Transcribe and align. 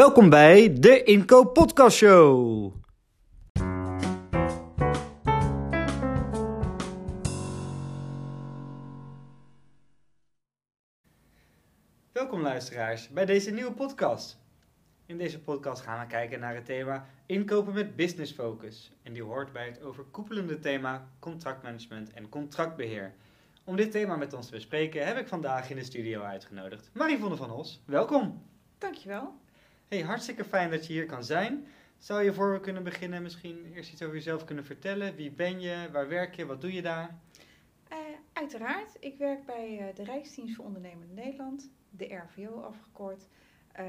Welkom 0.00 0.30
bij 0.30 0.72
de 0.72 1.02
Inkoop 1.02 1.54
Podcast 1.54 1.96
Show. 1.96 2.72
Welkom 12.12 12.40
luisteraars 12.40 13.08
bij 13.08 13.26
deze 13.26 13.50
nieuwe 13.50 13.72
podcast. 13.72 14.38
In 15.06 15.18
deze 15.18 15.40
podcast 15.40 15.82
gaan 15.82 16.00
we 16.00 16.06
kijken 16.06 16.40
naar 16.40 16.54
het 16.54 16.64
thema 16.64 17.06
inkopen 17.26 17.74
met 17.74 17.96
business 17.96 18.32
focus. 18.32 18.92
En 19.02 19.12
die 19.12 19.22
hoort 19.22 19.52
bij 19.52 19.66
het 19.66 19.82
overkoepelende 19.82 20.58
thema 20.58 21.08
contractmanagement 21.18 22.12
en 22.12 22.28
contractbeheer. 22.28 23.14
Om 23.64 23.76
dit 23.76 23.90
thema 23.90 24.16
met 24.16 24.32
ons 24.32 24.46
te 24.46 24.52
bespreken 24.52 25.06
heb 25.06 25.16
ik 25.16 25.28
vandaag 25.28 25.70
in 25.70 25.76
de 25.76 25.84
studio 25.84 26.22
uitgenodigd 26.22 26.90
Marivonne 26.92 27.36
van 27.36 27.50
Os. 27.50 27.82
Welkom. 27.86 28.42
Dankjewel. 28.78 29.48
Hey, 29.90 30.02
hartstikke 30.02 30.44
fijn 30.44 30.70
dat 30.70 30.86
je 30.86 30.92
hier 30.92 31.06
kan 31.06 31.24
zijn. 31.24 31.66
Zou 31.98 32.22
je 32.22 32.32
voor 32.32 32.52
we 32.52 32.60
kunnen 32.60 32.82
beginnen 32.82 33.22
misschien 33.22 33.72
eerst 33.74 33.92
iets 33.92 34.02
over 34.02 34.14
jezelf 34.14 34.44
kunnen 34.44 34.64
vertellen? 34.64 35.14
Wie 35.14 35.30
ben 35.30 35.60
je? 35.60 35.88
Waar 35.92 36.08
werk 36.08 36.34
je? 36.34 36.46
Wat 36.46 36.60
doe 36.60 36.72
je 36.72 36.82
daar? 36.82 37.18
Uh, 37.92 37.98
uiteraard, 38.32 38.96
ik 39.00 39.18
werk 39.18 39.46
bij 39.46 39.88
uh, 39.88 39.94
de 39.94 40.04
Rijksdienst 40.04 40.54
voor 40.54 40.64
Ondernemend 40.64 41.14
Nederland, 41.14 41.70
de 41.90 42.14
RVO 42.14 42.60
afgekort. 42.60 43.26
Uh, 43.80 43.84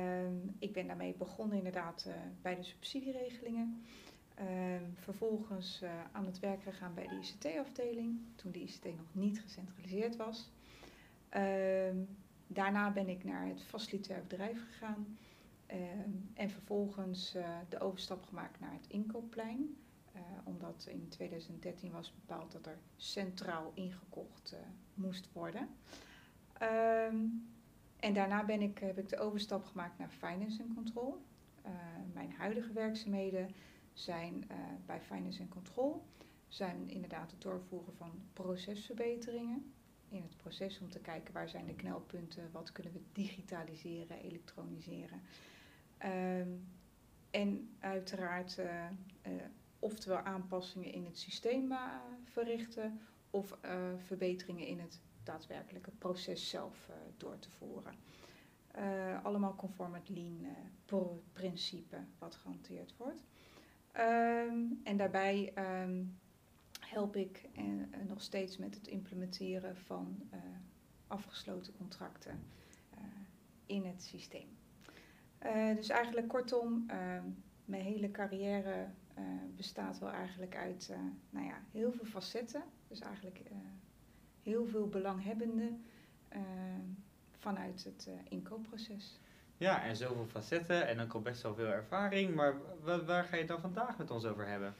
ik 0.60 0.74
ben 0.74 0.88
daarmee 0.88 1.16
begonnen 1.18 1.58
inderdaad 1.58 2.06
uh, 2.08 2.14
bij 2.42 2.56
de 2.56 2.64
subsidieregelingen. 2.64 3.84
Ehm, 4.36 4.84
vervolgens 4.96 5.84
aan 6.12 6.26
het 6.26 6.40
werk 6.40 6.64
gegaan 6.64 6.94
bij 6.94 7.08
de 7.08 7.16
ICT-afdeling, 7.16 8.20
toen 8.36 8.52
de 8.52 8.60
ICT 8.60 8.86
nog 8.86 9.08
niet 9.12 9.42
gecentraliseerd 9.42 10.16
was. 10.16 10.52
Ehm, 11.30 11.96
daarna 12.48 12.92
ben 12.92 13.10
ik 13.10 13.24
naar 13.24 13.48
het 13.48 13.64
facilitair 13.64 14.24
bedrijf 14.28 14.66
gegaan. 14.72 15.18
Ehm, 15.72 16.10
en 16.34 16.50
vervolgens 16.50 17.36
uh, 17.36 17.58
de 17.70 17.80
overstap 17.80 18.24
gemaakt 18.24 18.60
naar 18.60 18.74
het 18.74 18.88
inkoopplein. 18.88 19.78
Uh, 20.16 20.22
omdat 20.44 20.86
in 20.90 21.08
2013 21.08 21.92
was 21.92 22.14
bepaald 22.14 22.52
dat 22.52 22.66
er 22.66 22.78
centraal 22.96 23.72
ingekocht 23.74 24.54
uh, 24.54 24.60
moest 24.94 25.30
worden. 25.34 25.70
Um, 26.62 27.50
en 28.00 28.14
daarna 28.14 28.46
ben 28.46 28.62
ik, 28.62 28.78
heb 28.78 28.98
ik 28.98 29.10
de 29.10 29.20
overstap 29.20 29.66
gemaakt 29.66 29.98
naar 29.98 30.10
Finance 30.10 30.64
Control. 30.76 31.26
mijn 32.14 32.32
huidige 32.32 32.74
werkzaamheden 32.74 33.52
zijn 33.94 34.48
bij 34.86 35.02
Finance 35.02 35.48
Control 35.48 36.04
zijn 36.48 36.90
inderdaad 36.90 37.32
het 37.32 37.42
doorvoeren 37.42 37.96
van 37.96 38.12
procesverbeteringen 38.34 39.74
in 40.10 40.22
het 40.22 40.38
proces 40.38 40.80
om 40.80 40.90
te 40.90 41.00
kijken 41.00 41.34
waar 41.34 41.50
zijn 41.50 41.66
de 41.66 41.76
knelpunten, 41.76 42.50
wat 42.52 42.72
kunnen 42.72 42.94
we 42.94 43.02
digitaliseren, 43.12 44.22
elektroniseren. 44.22 45.22
Um, 46.06 46.68
en 47.32 47.70
uiteraard 47.80 48.58
uh, 48.58 48.66
uh, 48.66 49.32
oftewel 49.80 50.18
aanpassingen 50.18 50.94
in 50.94 51.06
het 51.06 51.18
systeem 51.18 51.72
uh, 51.72 51.96
verrichten 52.24 53.00
of 53.30 53.58
verbeteringen 54.06 54.68
in 54.68 54.80
het 54.80 55.00
daadwerkelijke 55.24 55.92
proces 55.92 56.50
zelf 56.50 56.90
door 57.18 57.40
te 57.40 57.50
voeren. 57.50 57.96
allemaal 59.24 59.56
conform 59.56 59.94
het 59.94 60.10
Lean-principe 60.10 61.98
wat 62.20 62.36
gehanteerd 62.36 62.94
wordt. 62.98 63.24
Um, 63.98 64.80
en 64.84 64.98
daarbij 64.98 65.54
um, 65.84 66.20
help 66.80 67.16
ik 67.16 67.50
nog 68.08 68.22
steeds 68.22 68.58
met 68.58 68.76
het 68.76 68.88
implementeren 68.88 69.78
van 69.78 70.30
afgesloten 71.08 71.74
contracten 71.78 72.40
in 73.66 73.86
het 73.86 74.04
systeem. 74.04 74.48
Uh, 75.46 75.76
dus 75.76 75.90
eigenlijk 75.90 76.28
kortom, 76.28 76.86
uh, 76.92 76.98
mijn 77.66 77.84
hele 77.84 78.12
carrière 78.12 78.88
uh, 79.18 79.24
bestaat 79.56 80.00
wel 80.00 80.12
eigenlijk 80.12 80.56
uit 80.56 80.88
uh, 80.92 80.98
nou 81.30 81.46
ja, 81.46 81.58
heel 81.72 81.92
veel 81.92 82.06
facetten. 82.06 82.64
Dus 82.88 83.00
eigenlijk 83.00 83.42
heel 84.42 84.66
veel 84.66 84.88
belanghebbenden 84.88 85.86
vanuit 87.38 87.84
het 87.84 88.10
inkoopproces. 88.30 89.20
Ja, 89.58 89.84
en 89.84 89.96
zoveel 89.96 90.26
facetten 90.26 90.88
en 90.88 91.00
ook 91.00 91.14
al 91.14 91.22
best 91.22 91.42
wel 91.42 91.56
veel 91.56 91.68
ervaring. 91.68 92.36
Maar 92.36 92.56
waar 92.84 93.24
ga 93.24 93.36
je 93.36 93.42
het 93.42 93.48
dan 93.48 93.62
vandaag 93.62 93.98
met 93.98 94.12
ons 94.12 94.26
over 94.26 94.48
hebben? 94.48 94.76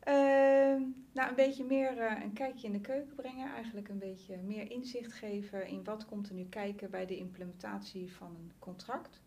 Ehm, 0.00 0.82
nou, 1.12 1.28
een 1.28 1.34
beetje 1.34 1.64
meer 1.64 2.22
een 2.22 2.32
kijkje 2.32 2.66
in 2.66 2.72
de 2.72 2.80
keuken 2.80 3.14
brengen. 3.14 3.52
Eigenlijk 3.52 3.88
een 3.88 3.98
beetje 3.98 4.36
meer 4.36 4.70
inzicht 4.70 5.12
geven 5.12 5.66
in 5.66 5.84
wat 5.84 6.06
komt 6.06 6.28
er 6.28 6.34
nu 6.34 6.44
kijken 6.44 6.90
bij 6.90 7.06
de 7.06 7.16
implementatie 7.16 8.12
van 8.12 8.36
een 8.36 8.52
contract 8.58 9.20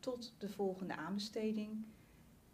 tot 0.00 0.34
de 0.38 0.48
volgende 0.48 0.96
aanbesteding. 0.96 1.84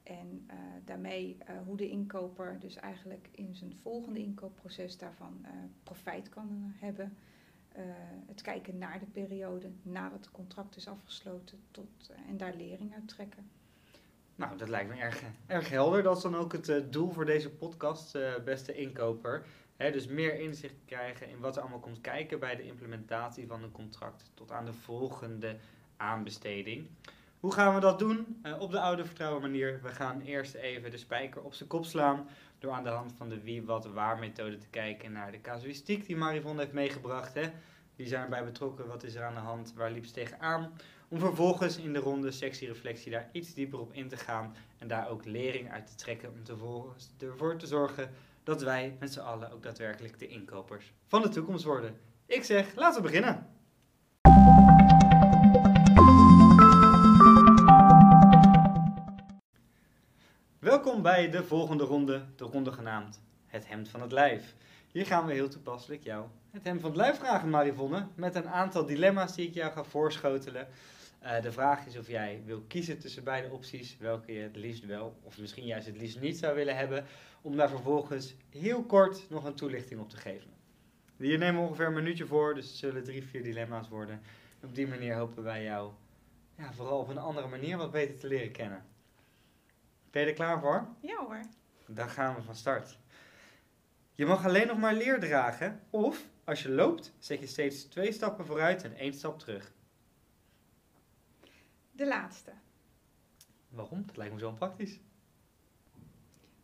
En 0.02 0.46
uh, 0.50 0.56
daarmee 0.84 1.36
uh, 1.40 1.56
hoe 1.64 1.76
de 1.76 1.88
inkoper 1.88 2.56
dus 2.60 2.76
eigenlijk 2.76 3.28
in 3.30 3.54
zijn 3.54 3.74
volgende 3.82 4.20
inkoopproces 4.20 4.98
daarvan 4.98 5.38
uh, 5.42 5.48
profijt 5.82 6.28
kan 6.28 6.74
hebben. 6.76 7.16
het 8.26 8.42
kijken 8.42 8.78
naar 8.78 8.98
de 8.98 9.06
periode 9.06 9.70
nadat 9.82 10.18
het 10.18 10.30
contract 10.30 10.76
is 10.76 10.88
afgesloten 10.88 11.58
tot, 11.70 12.12
en 12.28 12.36
daar 12.36 12.54
lering 12.54 12.94
uit 12.94 13.08
trekken. 13.08 13.50
Nou, 14.36 14.56
dat 14.56 14.68
lijkt 14.68 14.90
me 14.90 14.96
erg, 14.96 15.22
erg 15.46 15.68
helder. 15.68 16.02
Dat 16.02 16.16
is 16.16 16.22
dan 16.22 16.36
ook 16.36 16.52
het 16.52 16.92
doel 16.92 17.10
voor 17.10 17.24
deze 17.24 17.50
podcast, 17.50 18.18
beste 18.44 18.74
inkoper. 18.74 19.46
Dus 19.76 20.06
meer 20.06 20.40
inzicht 20.40 20.74
krijgen 20.84 21.28
in 21.28 21.38
wat 21.38 21.56
er 21.56 21.62
allemaal 21.62 21.80
komt 21.80 22.00
kijken 22.00 22.40
bij 22.40 22.56
de 22.56 22.62
implementatie 22.66 23.46
van 23.46 23.62
een 23.62 23.72
contract 23.72 24.30
tot 24.34 24.50
aan 24.50 24.64
de 24.64 24.72
volgende 24.72 25.56
aanbesteding. 25.96 26.88
Hoe 27.44 27.52
gaan 27.52 27.74
we 27.74 27.80
dat 27.80 27.98
doen? 27.98 28.40
Uh, 28.42 28.60
op 28.60 28.70
de 28.70 28.80
oude 28.80 29.04
vertrouwen 29.04 29.42
manier. 29.42 29.80
We 29.82 29.88
gaan 29.88 30.20
eerst 30.20 30.54
even 30.54 30.90
de 30.90 30.96
spijker 30.96 31.42
op 31.42 31.54
zijn 31.54 31.68
kop 31.68 31.84
slaan. 31.84 32.28
Door 32.58 32.72
aan 32.72 32.84
de 32.84 32.90
hand 32.90 33.12
van 33.16 33.28
de 33.28 33.40
wie, 33.40 33.62
wat, 33.62 33.86
waar 33.86 34.18
methode 34.18 34.58
te 34.58 34.66
kijken 34.66 35.12
naar 35.12 35.32
de 35.32 35.40
casuïstiek 35.40 36.06
die 36.06 36.16
Marivon 36.16 36.58
heeft 36.58 36.72
meegebracht. 36.72 37.34
Hè. 37.34 37.50
Die 37.96 38.06
zijn 38.06 38.22
erbij 38.22 38.44
betrokken. 38.44 38.86
Wat 38.86 39.02
is 39.02 39.14
er 39.14 39.24
aan 39.24 39.34
de 39.34 39.40
hand? 39.40 39.72
Waar 39.76 39.90
liep 39.90 40.06
ze 40.06 40.12
tegenaan? 40.12 40.72
Om 41.08 41.18
vervolgens 41.18 41.76
in 41.76 41.92
de 41.92 41.98
ronde 41.98 42.30
sectiereflectie 42.30 43.10
daar 43.10 43.28
iets 43.32 43.54
dieper 43.54 43.80
op 43.80 43.92
in 43.92 44.08
te 44.08 44.16
gaan. 44.16 44.54
En 44.78 44.88
daar 44.88 45.08
ook 45.08 45.24
lering 45.24 45.70
uit 45.72 45.86
te 45.86 45.94
trekken. 45.94 46.28
Om 46.28 46.56
ervoor 47.18 47.56
te 47.56 47.66
zorgen 47.66 48.10
dat 48.42 48.62
wij 48.62 48.96
met 49.00 49.12
z'n 49.12 49.20
allen 49.20 49.52
ook 49.52 49.62
daadwerkelijk 49.62 50.18
de 50.18 50.28
inkopers 50.28 50.92
van 51.06 51.22
de 51.22 51.28
toekomst 51.28 51.64
worden. 51.64 51.96
Ik 52.26 52.44
zeg, 52.44 52.74
laten 52.74 53.02
we 53.02 53.08
beginnen. 53.08 53.53
Welkom 60.64 61.02
bij 61.02 61.30
de 61.30 61.44
volgende 61.44 61.84
ronde, 61.84 62.24
de 62.36 62.44
ronde 62.44 62.72
genaamd 62.72 63.20
Het 63.46 63.68
Hemd 63.68 63.88
van 63.88 64.00
het 64.00 64.12
Lijf. 64.12 64.54
Hier 64.92 65.06
gaan 65.06 65.26
we 65.26 65.32
heel 65.32 65.48
toepasselijk 65.48 66.02
jou 66.02 66.26
het 66.50 66.64
Hemd 66.64 66.80
van 66.80 66.90
het 66.90 66.98
Lijf 66.98 67.18
vragen, 67.18 67.50
Marivonne, 67.50 68.06
met 68.14 68.34
een 68.34 68.48
aantal 68.48 68.86
dilemma's 68.86 69.34
die 69.34 69.46
ik 69.46 69.54
jou 69.54 69.72
ga 69.72 69.84
voorschotelen. 69.84 70.68
Uh, 71.22 71.42
de 71.42 71.52
vraag 71.52 71.86
is 71.86 71.98
of 71.98 72.08
jij 72.08 72.42
wil 72.44 72.60
kiezen 72.68 72.98
tussen 72.98 73.24
beide 73.24 73.50
opties, 73.50 73.96
welke 73.98 74.32
je 74.32 74.40
het 74.40 74.56
liefst 74.56 74.86
wel, 74.86 75.16
of 75.22 75.38
misschien 75.38 75.66
juist 75.66 75.86
het 75.86 75.96
liefst 75.96 76.20
niet 76.20 76.38
zou 76.38 76.54
willen 76.54 76.76
hebben, 76.76 77.04
om 77.42 77.56
daar 77.56 77.68
vervolgens 77.68 78.34
heel 78.50 78.82
kort 78.82 79.30
nog 79.30 79.44
een 79.44 79.54
toelichting 79.54 80.00
op 80.00 80.10
te 80.10 80.16
geven. 80.16 80.50
Hier 81.16 81.38
nemen 81.38 81.60
we 81.60 81.66
ongeveer 81.66 81.86
een 81.86 81.92
minuutje 81.92 82.26
voor, 82.26 82.54
dus 82.54 82.66
het 82.66 82.76
zullen 82.76 83.04
drie, 83.04 83.24
vier 83.24 83.42
dilemma's 83.42 83.88
worden. 83.88 84.20
Op 84.62 84.74
die 84.74 84.88
manier 84.88 85.14
hopen 85.16 85.42
wij 85.42 85.62
jou 85.62 85.92
ja, 86.56 86.72
vooral 86.72 86.98
op 86.98 87.08
een 87.08 87.18
andere 87.18 87.48
manier 87.48 87.76
wat 87.76 87.90
beter 87.90 88.18
te 88.18 88.26
leren 88.26 88.52
kennen. 88.52 88.93
Ben 90.14 90.22
je 90.22 90.28
er 90.28 90.34
klaar 90.34 90.60
voor? 90.60 90.88
Ja 91.00 91.16
hoor. 91.16 91.40
Dan 91.86 92.08
gaan 92.08 92.34
we 92.34 92.42
van 92.42 92.54
start. 92.54 92.98
Je 94.14 94.26
mag 94.26 94.44
alleen 94.44 94.66
nog 94.66 94.78
maar 94.78 94.94
leer 94.94 95.20
dragen, 95.20 95.80
of 95.90 96.24
als 96.44 96.62
je 96.62 96.68
loopt, 96.70 97.12
zet 97.18 97.40
je 97.40 97.46
steeds 97.46 97.84
twee 97.84 98.12
stappen 98.12 98.46
vooruit 98.46 98.84
en 98.84 98.96
één 98.96 99.12
stap 99.12 99.38
terug. 99.38 99.72
De 101.92 102.06
laatste. 102.06 102.52
Waarom? 103.68 104.02
Dat 104.06 104.16
lijkt 104.16 104.32
me 104.32 104.38
zo 104.38 104.52
praktisch. 104.52 105.00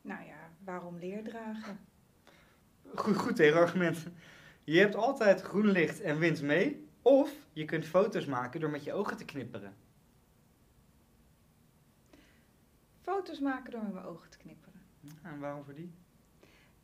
Nou 0.02 0.24
ja, 0.24 0.50
waarom 0.64 0.98
leerdragen? 0.98 1.80
Goed, 2.94 3.16
goed 3.16 3.36
tegenargument. 3.36 4.06
Je 4.64 4.78
hebt 4.78 4.94
altijd 4.94 5.40
groen 5.40 5.70
licht 5.70 6.00
en 6.00 6.18
wind 6.18 6.42
mee, 6.42 6.88
of 7.02 7.32
je 7.52 7.64
kunt 7.64 7.86
foto's 7.86 8.26
maken 8.26 8.60
door 8.60 8.70
met 8.70 8.84
je 8.84 8.92
ogen 8.92 9.16
te 9.16 9.24
knipperen. 9.24 9.74
Foto's 13.10 13.38
maken 13.38 13.70
door 13.70 13.82
met 13.82 13.92
mijn 13.92 14.04
ogen 14.04 14.30
te 14.30 14.38
knipperen. 14.38 14.80
En 15.22 15.38
waarom 15.38 15.64
voor 15.64 15.74
die? 15.74 15.92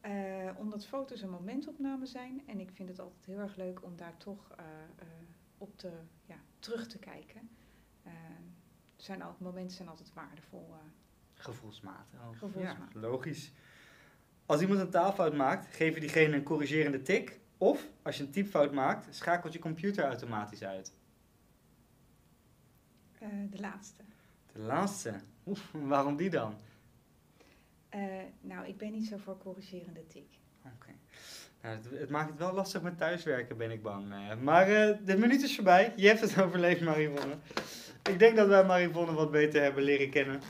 Uh, 0.07 0.51
omdat 0.57 0.87
foto's 0.87 1.23
een 1.23 1.31
momentopname 1.31 2.07
zijn 2.07 2.43
en 2.47 2.61
ik 2.61 2.71
vind 2.71 2.89
het 2.89 3.01
altijd 3.01 3.27
heel 3.27 3.39
erg 3.39 3.57
leuk 3.57 3.85
om 3.85 3.97
daar 3.97 4.17
toch 4.17 4.51
uh, 4.61 4.67
uh, 5.03 5.09
op 5.59 5.79
te, 5.79 5.93
ja, 6.25 6.37
terug 6.59 6.87
te 6.87 6.99
kijken. 6.99 7.51
zijn 8.97 9.23
altijd, 9.23 9.41
momenten 9.41 9.77
zijn 9.77 9.89
altijd 9.89 10.13
waardevol. 10.13 10.75
Gevoelsmatig. 11.35 12.21
Gevoelsmatig. 12.33 12.95
Ja, 12.95 13.01
logisch. 13.01 13.53
Als 14.47 14.61
iemand 14.61 14.81
een 14.81 14.91
taalfout 14.91 15.35
maakt, 15.35 15.75
geef 15.75 15.95
je 15.95 16.01
diegene 16.01 16.37
een 16.37 16.43
corrigerende 16.43 17.03
tik. 17.03 17.41
Of 17.59 17.87
als 18.03 18.17
je 18.17 18.25
een 18.25 18.31
typfout 18.31 18.73
maakt, 18.73 19.15
schakelt 19.15 19.53
je 19.53 19.59
computer 19.59 20.05
automatisch 20.05 20.63
uit. 20.63 20.93
de 23.51 23.61
laatste. 23.61 24.03
De 24.53 24.59
laatste. 24.59 25.21
Waarom 25.73 26.17
die 26.17 26.31
dan? 26.31 26.55
Eh, 27.89 28.03
nou, 28.41 28.67
ik 28.67 28.77
ben 28.79 28.93
niet 28.93 29.07
zo 29.07 29.17
voor 29.17 29.39
corrigerende 29.39 30.07
tik. 30.07 30.39
Oké. 30.65 30.91
Nou, 31.63 31.77
het, 31.77 32.01
het 32.01 32.11
maakt 32.11 32.29
het 32.29 32.39
wel 32.39 32.53
lastig 32.53 32.83
met 32.83 32.99
thuiswerken, 32.99 33.57
ben 33.57 33.71
ik 33.71 33.83
bang. 33.83 34.13
Eh, 34.13 34.37
maar 34.43 34.69
eh, 34.69 34.97
de 35.05 35.17
minuut 35.17 35.43
is 35.43 35.55
voorbij. 35.55 35.93
Je 35.97 36.07
hebt 36.07 36.21
het 36.21 36.41
overleefd, 36.45 36.81
Marivonne. 36.81 37.35
Ik 38.03 38.19
denk 38.19 38.37
dat 38.37 38.49
wij 38.49 38.65
Marivonne 38.65 39.13
wat 39.13 39.31
beter 39.31 39.63
hebben 39.63 39.83
leren 39.83 40.11
kennen. 40.11 40.41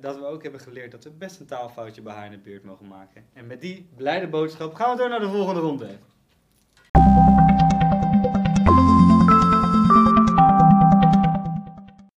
Dat 0.00 0.16
we 0.16 0.24
ook 0.24 0.42
hebben 0.42 0.60
geleerd 0.60 0.90
dat 0.90 1.04
we 1.04 1.10
best 1.10 1.40
een 1.40 1.46
taalfoutje 1.46 2.02
bij 2.02 2.14
haar 2.14 2.24
in 2.24 2.30
de 2.30 2.38
buurt 2.38 2.64
mogen 2.64 2.88
maken. 2.88 3.24
En 3.32 3.46
met 3.46 3.60
die 3.60 3.88
blijde 3.96 4.28
boodschap 4.28 4.74
gaan 4.74 4.90
we 4.90 4.96
door 4.96 5.08
naar 5.08 5.20
de 5.20 5.28
volgende 5.28 5.60
ronde. 5.60 5.98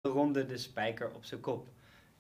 De 0.01 0.09
ronde 0.09 0.47
de 0.47 0.57
spijker 0.57 1.11
op 1.15 1.25
zijn 1.25 1.41
kop. 1.41 1.69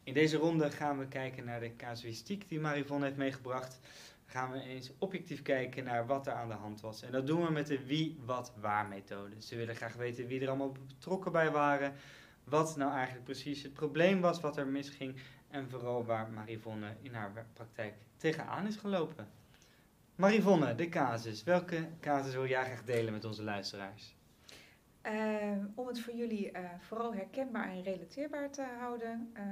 In 0.08 0.14
deze 0.14 0.37
ronde 0.37 0.70
gaan 0.70 0.99
we 0.99 1.06
kijken 1.06 1.44
naar 1.44 1.60
de 1.60 1.76
casuïstiek 1.76 2.49
die 2.49 2.60
Marivonne 2.60 3.05
heeft 3.05 3.16
meegebracht. 3.16 3.81
Gaan 4.26 4.50
we 4.50 4.60
eens 4.60 4.90
objectief 4.99 5.43
kijken 5.43 5.84
naar 5.84 6.06
wat 6.06 6.26
er 6.26 6.32
aan 6.32 6.49
de 6.49 6.55
hand 6.55 6.81
was. 6.81 7.02
En 7.02 7.12
dat 7.12 7.26
doen 7.26 7.44
we 7.44 7.50
met 7.50 7.66
de 7.66 7.87
wie, 7.87 8.19
wat, 8.25 8.52
waar 8.60 8.87
methode. 8.88 9.43
Ze 9.43 9.56
willen 9.56 9.76
graag 9.76 9.94
weten 9.94 10.26
wie 10.26 10.40
er 10.40 10.49
allemaal 10.49 10.72
betrokken 10.72 11.32
bij 11.32 11.50
waren. 11.50 11.94
Wat 12.44 12.76
nou 12.76 12.93
eigenlijk 12.93 13.25
precies 13.25 13.62
het 13.62 13.72
probleem 13.72 14.20
was, 14.20 14.40
wat 14.40 14.56
er 14.56 14.66
misging. 14.66 15.20
En 15.50 15.70
vooral 15.70 16.05
waar 16.05 16.31
Marivonne 16.31 16.96
in 17.02 17.14
haar 17.14 17.46
praktijk 17.52 17.94
tegenaan 18.16 18.66
is 18.66 18.76
gelopen. 18.76 19.28
Marivonne, 20.14 20.75
de 20.75 20.88
casus. 20.88 21.44
Welke 21.44 21.88
casus 22.00 22.34
wil 22.34 22.46
jij 22.46 22.64
graag 22.64 22.84
delen 22.84 23.12
met 23.12 23.25
onze 23.25 23.43
luisteraars? 23.43 24.18
Eh, 25.08 25.64
om 25.75 25.87
het 25.87 26.00
voor 26.00 26.14
jullie 26.14 26.50
eh, 26.50 26.64
vooral 26.78 27.14
herkenbaar 27.14 27.69
en 27.69 27.82
relateerbaar 27.82 28.50
te 28.50 28.62
houden, 28.62 29.31
eh, 29.32 29.44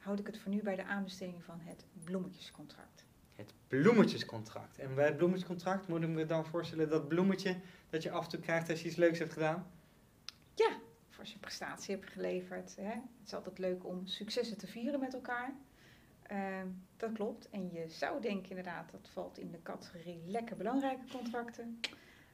houd 0.00 0.18
ik 0.18 0.26
het 0.26 0.38
voor 0.38 0.50
nu 0.50 0.62
bij 0.62 0.76
de 0.76 0.84
aanbesteding 0.84 1.44
van 1.44 1.60
het 1.60 1.84
bloemetjescontract. 2.04 3.04
Het 3.34 3.54
bloemetjescontract. 3.68 4.78
En 4.78 4.94
bij 4.94 5.06
het 5.06 5.16
bloemetjescontract 5.16 5.88
moet 5.88 6.02
ik 6.02 6.08
me 6.08 6.26
dan 6.26 6.46
voorstellen 6.46 6.88
dat 6.88 7.08
bloemetje 7.08 7.56
dat 7.90 8.02
je 8.02 8.10
af 8.10 8.24
en 8.24 8.30
toe 8.30 8.40
krijgt 8.40 8.70
als 8.70 8.80
je 8.82 8.88
iets 8.88 8.96
leuks 8.96 9.18
hebt 9.18 9.32
gedaan? 9.32 9.66
Ja, 10.54 10.78
voor 11.08 11.20
als 11.20 11.32
je 11.32 11.38
prestatie 11.38 11.94
hebt 11.94 12.10
geleverd. 12.10 12.76
Hè. 12.76 12.92
Het 12.92 13.26
is 13.26 13.34
altijd 13.34 13.58
leuk 13.58 13.86
om 13.86 14.06
successen 14.06 14.58
te 14.58 14.66
vieren 14.66 15.00
met 15.00 15.14
elkaar. 15.14 15.54
Ehm, 16.22 16.66
dat 16.96 17.12
klopt. 17.12 17.48
En 17.50 17.72
je 17.72 17.88
zou 17.88 18.20
denken 18.20 18.48
inderdaad, 18.48 18.90
dat 18.90 19.08
valt 19.12 19.38
in 19.38 19.50
de 19.50 19.62
categorie 19.62 20.22
lekker 20.26 20.56
belangrijke 20.56 21.12
contracten. 21.12 21.80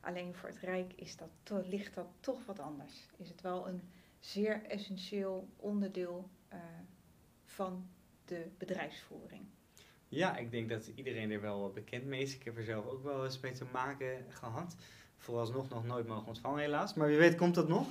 Alleen 0.08 0.34
voor 0.34 0.48
het 0.48 0.58
Rijk 0.58 0.92
is 0.96 1.16
dat 1.16 1.66
ligt 1.66 1.94
dat 1.94 2.06
toch 2.20 2.46
wat 2.46 2.58
anders. 2.58 2.92
Is 3.16 3.28
het 3.28 3.40
wel 3.40 3.68
een 3.68 3.82
zeer 4.18 4.62
essentieel 4.68 5.48
onderdeel 5.56 6.28
eh, 6.48 6.58
van 7.44 7.88
de 8.24 8.46
bedrijfsvoering. 8.58 9.42
Ja, 10.08 10.36
ik 10.36 10.50
denk 10.50 10.68
dat 10.68 10.90
iedereen 10.94 11.30
er 11.30 11.40
wel 11.40 11.70
bekend 11.70 12.04
mee 12.04 12.22
is. 12.22 12.34
Ik 12.34 12.42
heb 12.42 12.56
er 12.56 12.64
zelf 12.64 12.86
ook 12.86 13.02
wel 13.02 13.24
eens 13.24 13.40
mee 13.40 13.52
te 13.52 13.64
maken 13.72 14.24
gehad. 14.28 14.76
Vooralsnog 15.16 15.68
nog 15.68 15.84
nooit 15.84 16.06
mogen 16.06 16.26
ontvangen 16.26 16.60
helaas. 16.60 16.94
Maar 16.94 17.08
wie 17.08 17.18
weet 17.18 17.36
komt 17.36 17.54
dat 17.54 17.68
nog. 17.68 17.86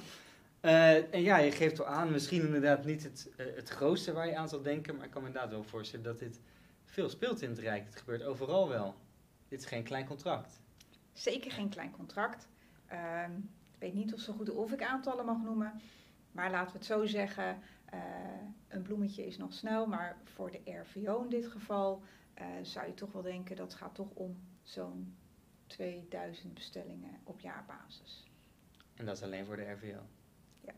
Eh, 0.60 1.14
en 1.14 1.22
ja, 1.22 1.38
je 1.38 1.52
geeft 1.52 1.78
wel 1.78 1.88
aan, 1.88 2.12
misschien 2.12 2.46
inderdaad 2.46 2.86
niet 2.86 3.04
het, 3.04 3.30
eh, 3.38 3.46
het 3.56 3.70
grootste 3.70 4.14
waar 4.14 4.28
je 4.28 4.36
aan 4.36 4.50
zal 4.50 4.62
denken. 4.62 4.96
Maar 4.96 5.06
ik 5.06 5.12
kan 5.12 5.22
me 5.22 5.28
inderdaad 5.28 5.52
wel 5.52 5.64
voorstellen 5.64 6.06
dat 6.06 6.20
dit 6.20 6.40
veel 6.86 7.10
speelt 7.10 7.42
in 7.42 7.50
het 7.50 7.60
Rijk. 7.60 7.86
Het 7.86 7.96
gebeurt 7.96 8.24
overal 8.24 8.70
wel. 8.70 8.96
Dit 9.48 9.60
is 9.60 9.66
geen 9.66 9.84
klein 9.84 10.06
contract. 10.06 10.60
Zeker 11.18 11.52
geen 11.52 11.70
klein 11.70 11.92
contract. 11.92 12.48
Ehm, 12.88 13.32
ik 13.74 13.80
weet 13.80 13.94
niet 13.94 14.14
of 14.14 14.20
zo 14.20 14.34
goed 14.34 14.50
of 14.50 14.72
ik 14.72 14.84
aantallen 14.84 15.26
mag 15.26 15.42
noemen. 15.42 15.82
Maar 16.32 16.52
laten 16.52 16.72
we 16.72 16.78
het 16.78 16.88
zo 16.88 17.06
zeggen. 17.06 17.60
eh, 17.86 18.00
een 18.68 18.82
bloemetje 18.82 19.26
is 19.26 19.38
nog 19.38 19.54
snel. 19.54 19.88
Maar 19.88 20.18
voor 20.24 20.52
de 20.52 20.62
RVO 20.82 21.24
in 21.24 21.30
dit 21.30 21.48
geval 21.48 22.02
eh, 22.34 22.46
zou 22.62 22.88
je 22.88 22.94
toch 22.94 23.12
wel 23.12 23.22
denken 23.22 23.56
dat 23.56 23.74
gaat 23.74 23.96
toch 23.96 24.10
om 24.14 24.38
zo'n 24.64 25.16
2000 25.68 26.54
bestellingen 26.54 27.20
op 27.24 27.40
jaarbasis. 27.40 28.24
En 28.96 29.06
dat 29.06 29.16
is 29.16 29.24
alleen 29.24 29.46
voor 29.46 29.56
de 29.56 29.72
RVO. 29.72 30.02
Ja. 30.62 30.74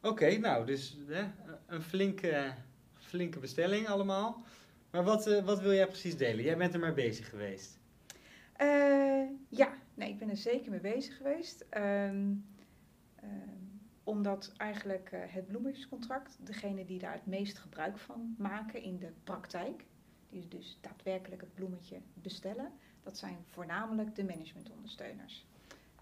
Oké, 0.00 0.36
nou, 0.36 0.66
dus 0.66 0.96
hè, 1.06 1.24
een 1.66 1.82
flinke, 1.82 2.54
flinke 2.94 3.38
bestelling 3.38 3.88
allemaal. 3.88 4.42
Maar 4.90 5.04
wat, 5.04 5.26
eh, 5.26 5.44
wat 5.44 5.60
wil 5.60 5.72
jij 5.72 5.86
precies 5.86 6.16
delen? 6.16 6.44
Jij 6.44 6.56
bent 6.56 6.74
er 6.74 6.80
maar 6.80 6.94
bezig 6.94 7.28
geweest. 7.28 7.77
Eh, 8.58 9.28
ja, 9.48 9.72
nee, 9.94 10.10
ik 10.10 10.18
ben 10.18 10.30
er 10.30 10.36
zeker 10.36 10.70
mee 10.70 10.80
bezig 10.80 11.16
geweest. 11.16 11.64
Ehm, 11.68 12.34
ehm, 13.14 13.58
omdat 14.04 14.52
eigenlijk 14.56 15.12
eh, 15.12 15.20
het 15.26 15.46
bloemetjescontract, 15.46 16.46
degene 16.46 16.84
die 16.84 16.98
daar 16.98 17.12
het 17.12 17.26
meest 17.26 17.58
gebruik 17.58 17.98
van 17.98 18.34
maken 18.38 18.82
in 18.82 18.98
de 18.98 19.12
praktijk, 19.24 19.84
die 20.28 20.48
dus 20.48 20.78
daadwerkelijk 20.80 21.40
het 21.40 21.54
bloemetje 21.54 22.00
bestellen, 22.14 22.72
dat 23.02 23.18
zijn 23.18 23.38
voornamelijk 23.46 24.14
de 24.14 24.24
managementondersteuners. 24.24 25.46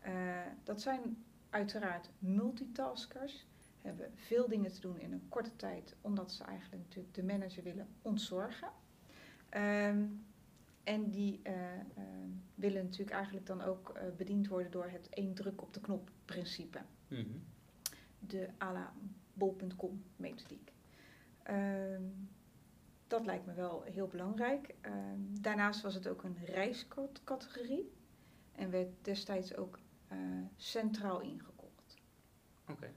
Eh, 0.01 0.13
dat 0.65 0.81
zijn 0.81 1.25
uiteraard 1.51 2.11
multitaskers, 2.19 3.47
hebben 3.83 4.13
veel 4.15 4.49
dingen 4.49 4.73
te 4.73 4.81
doen 4.81 4.99
in 4.99 5.13
een 5.13 5.29
korte 5.29 5.57
tijd, 5.57 5.97
omdat 6.01 6.33
ze 6.33 6.45
eigenlijk 6.45 6.83
natuurlijk 6.83 7.15
de 7.15 7.25
manager 7.25 7.63
willen 7.63 7.89
ontzorgen. 8.03 8.71
Ehm, 9.49 10.05
en 10.87 11.11
die 11.11 11.41
eh, 11.43 11.75
eh, 11.75 11.81
willen 12.55 12.85
natuurlijk 12.85 13.17
eigenlijk 13.17 13.47
dan 13.47 13.63
ook 13.63 13.89
eh, 13.89 14.03
bediend 14.17 14.49
worden 14.49 14.71
door 14.71 14.89
het 14.89 15.09
één 15.09 15.35
druk 15.35 15.63
op 15.63 15.75
de 15.75 15.81
knop 15.81 16.11
principe. 16.25 16.79
Mhm. 17.09 17.39
De 18.19 18.49
à 18.63 18.73
la 18.73 18.93
bol.com 19.33 20.05
methodiek. 20.17 20.73
Ehm, 21.43 22.03
dat 23.07 23.27
lijkt 23.27 23.47
me 23.47 23.55
wel 23.55 23.83
heel 23.83 24.07
belangrijk. 24.07 24.75
Ehm, 24.81 25.21
daarnaast 25.41 25.83
was 25.83 25.95
het 25.95 26.09
ook 26.09 26.23
een 26.23 26.39
reiscategorie 26.45 27.93
en 28.53 28.71
werd 28.71 29.05
destijds 29.05 29.57
ook 29.57 29.79
eh, 30.09 30.19
centraal 30.57 31.21
ingekocht. 31.21 31.97
Oké. 32.69 32.93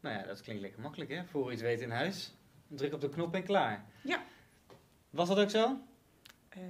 Nou 0.00 0.18
ja, 0.18 0.26
dat 0.26 0.40
klinkt 0.40 0.62
lekker 0.62 0.80
makkelijk 0.80 1.10
hè. 1.10 1.24
Voor 1.24 1.52
iets 1.52 1.62
weten 1.62 1.84
in 1.84 1.90
huis. 1.90 2.34
Druk 2.66 2.92
op 2.92 3.00
de 3.00 3.08
knop 3.08 3.34
en 3.34 3.44
klaar. 3.44 3.86
Ja. 4.02 4.22
Was 5.10 5.28
dat 5.28 5.38
ook 5.38 5.50
zo? 5.50 5.87
Eh, 6.58 6.64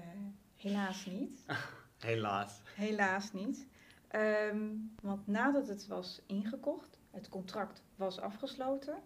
helaas 0.56 1.06
niet. 1.06 1.44
Helaas. 1.99 2.61
Helaas 2.75 3.32
niet. 3.32 3.67
Ehm, 4.08 4.69
want 5.02 5.26
nadat 5.26 5.69
het 5.69 5.87
was 5.87 6.23
ingekocht, 6.26 6.99
het 7.11 7.29
contract 7.29 7.82
was 7.96 8.20
afgesloten, 8.20 9.02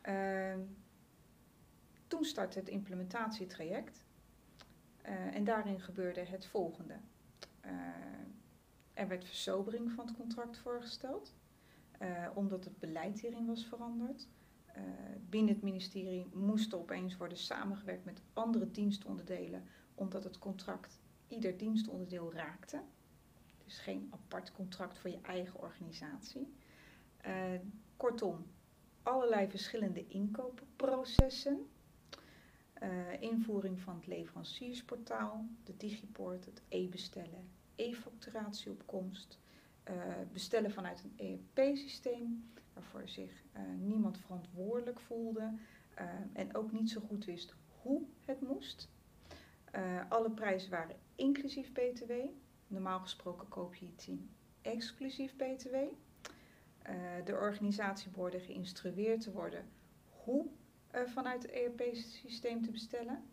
ehm, 0.00 0.60
toen 2.06 2.24
startte 2.24 2.58
het 2.58 2.68
implementatietraject. 2.68 4.04
Eh, 5.02 5.34
en 5.34 5.44
daarin 5.44 5.80
gebeurde 5.80 6.20
het 6.20 6.46
volgende. 6.46 6.96
Eh, 7.60 7.72
er 8.92 9.08
werd 9.08 9.24
versobering 9.24 9.92
van 9.92 10.06
het 10.06 10.16
contract 10.16 10.58
voorgesteld, 10.58 11.34
omdat 12.34 12.64
het 12.64 12.78
beleid 12.78 13.20
hierin 13.20 13.46
was 13.46 13.66
veranderd. 13.66 14.28
Binnen 15.28 15.54
het 15.54 15.62
ministerie 15.62 16.30
moest 16.32 16.72
er 16.72 16.78
opeens 16.78 17.16
worden 17.16 17.38
samengewerkt 17.38 18.04
met 18.04 18.22
andere 18.32 18.70
dienstonderdelen, 18.70 19.64
omdat 20.02 20.24
het 20.24 20.38
contract 20.38 21.00
ieder 21.28 21.56
dienstonderdeel 21.56 22.32
raakte. 22.32 22.82
Dus 23.64 23.78
geen 23.78 24.08
apart 24.10 24.52
contract 24.52 24.98
voor 24.98 25.10
je 25.10 25.20
eigen 25.20 25.60
organisatie. 25.60 26.54
Eh, 27.16 27.34
kortom, 27.96 28.46
allerlei 29.02 29.48
verschillende 29.48 30.06
inkoopprocessen. 30.08 31.66
Eh, 32.72 33.20
invoering 33.22 33.80
van 33.80 33.94
het 33.94 34.06
leveranciersportaal, 34.06 35.46
de 35.64 35.76
Digiport, 35.76 36.44
het 36.44 36.62
e-bestellen, 36.68 37.48
e-facturatieopkomst. 37.74 39.40
eh, 39.82 39.94
bestellen 40.32 40.70
vanuit 40.70 41.04
een 41.04 41.26
ERP-systeem 41.26 42.50
waarvoor 42.72 43.08
zich 43.08 43.42
niemand 43.78 44.18
verantwoordelijk 44.18 45.00
voelde 45.00 45.54
en 46.32 46.54
ook 46.54 46.72
niet 46.72 46.90
zo 46.90 47.00
goed 47.00 47.24
wist 47.24 47.54
hoe 47.82 48.02
het 48.24 48.40
moest. 48.40 48.88
Eh, 49.72 50.00
alle 50.08 50.30
prijzen 50.30 50.70
waren 50.70 50.96
inclusief 51.14 51.72
BTW. 51.72 52.12
Normaal 52.66 53.00
gesproken 53.00 53.48
koop 53.48 53.74
je 53.74 53.86
iets 53.86 54.08
in 54.08 54.30
exclusief 54.62 55.36
BTW. 55.36 55.74
Eh, 56.82 56.94
de 57.24 57.32
organisatie 57.32 58.10
behoorde 58.10 58.40
geïnstrueerd 58.40 59.20
te 59.20 59.32
worden 59.32 59.68
hoe 60.08 60.46
eh, 60.90 61.02
vanuit 61.06 61.42
het 61.42 61.52
ERP-systeem 61.52 62.62
te 62.62 62.70
bestellen. 62.70 63.24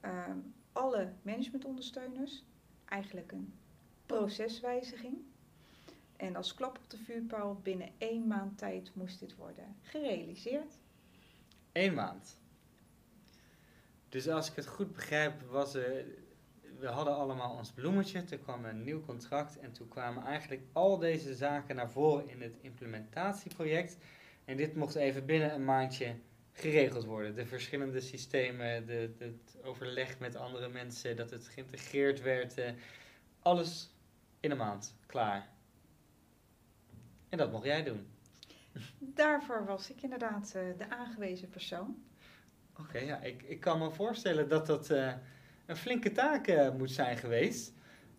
Ehm, 0.00 0.38
alle 0.72 1.12
managementondersteuners, 1.22 2.44
eigenlijk 2.84 3.32
een 3.32 3.54
proceswijziging. 4.06 5.16
En 6.16 6.36
als 6.36 6.54
klap 6.54 6.78
op 6.78 6.90
de 6.90 6.96
vuurpijl, 6.96 7.60
binnen 7.62 7.90
één 7.98 8.26
maand 8.26 8.58
tijd 8.58 8.94
moest 8.94 9.20
dit 9.20 9.36
worden 9.36 9.76
gerealiseerd. 9.80 10.78
Eén 11.72 11.94
maand. 11.94 12.40
Dus 14.12 14.28
als 14.28 14.50
ik 14.50 14.56
het 14.56 14.66
goed 14.66 14.92
begrijp, 14.92 15.42
was 15.42 15.74
er, 15.74 16.04
we 16.78 16.86
hadden 16.86 17.16
allemaal 17.16 17.56
ons 17.56 17.70
bloemetje, 17.70 18.24
toen 18.24 18.42
kwam 18.42 18.64
een 18.64 18.82
nieuw 18.84 19.00
contract 19.00 19.58
en 19.58 19.72
toen 19.72 19.88
kwamen 19.88 20.24
eigenlijk 20.24 20.62
al 20.72 20.98
deze 20.98 21.34
zaken 21.34 21.76
naar 21.76 21.90
voren 21.90 22.28
in 22.28 22.42
het 22.42 22.56
implementatieproject. 22.60 23.96
En 24.44 24.56
dit 24.56 24.74
mocht 24.74 24.94
even 24.94 25.26
binnen 25.26 25.54
een 25.54 25.64
maandje 25.64 26.14
geregeld 26.52 27.04
worden. 27.04 27.34
De 27.34 27.46
verschillende 27.46 28.00
systemen, 28.00 28.86
de, 28.86 29.14
het 29.18 29.56
overleg 29.62 30.18
met 30.18 30.36
andere 30.36 30.68
mensen, 30.68 31.16
dat 31.16 31.30
het 31.30 31.48
geïntegreerd 31.48 32.20
werd. 32.22 32.58
eh, 32.58 32.72
alles 33.42 33.94
in 34.40 34.50
een 34.50 34.56
maand 34.56 34.94
klaar. 35.06 35.48
En 37.28 37.38
dat 37.38 37.50
mocht 37.50 37.64
jij 37.64 37.82
doen. 37.82 38.06
Daarvoor 38.98 39.64
was 39.64 39.90
ik 39.90 40.02
inderdaad 40.02 40.54
eh, 40.54 40.62
de 40.78 40.90
aangewezen 40.90 41.48
persoon. 41.48 42.10
Oké, 42.78 42.98
ja, 42.98 43.20
ik, 43.20 43.42
ik 43.42 43.60
kan 43.60 43.78
me 43.78 43.90
voorstellen 43.90 44.48
dat 44.48 44.66
dat 44.66 44.90
eh, 44.90 45.12
een 45.66 45.76
flinke 45.76 46.12
taak 46.12 46.46
eh, 46.46 46.74
moet 46.74 46.90
zijn 46.90 47.16
geweest. 47.16 47.72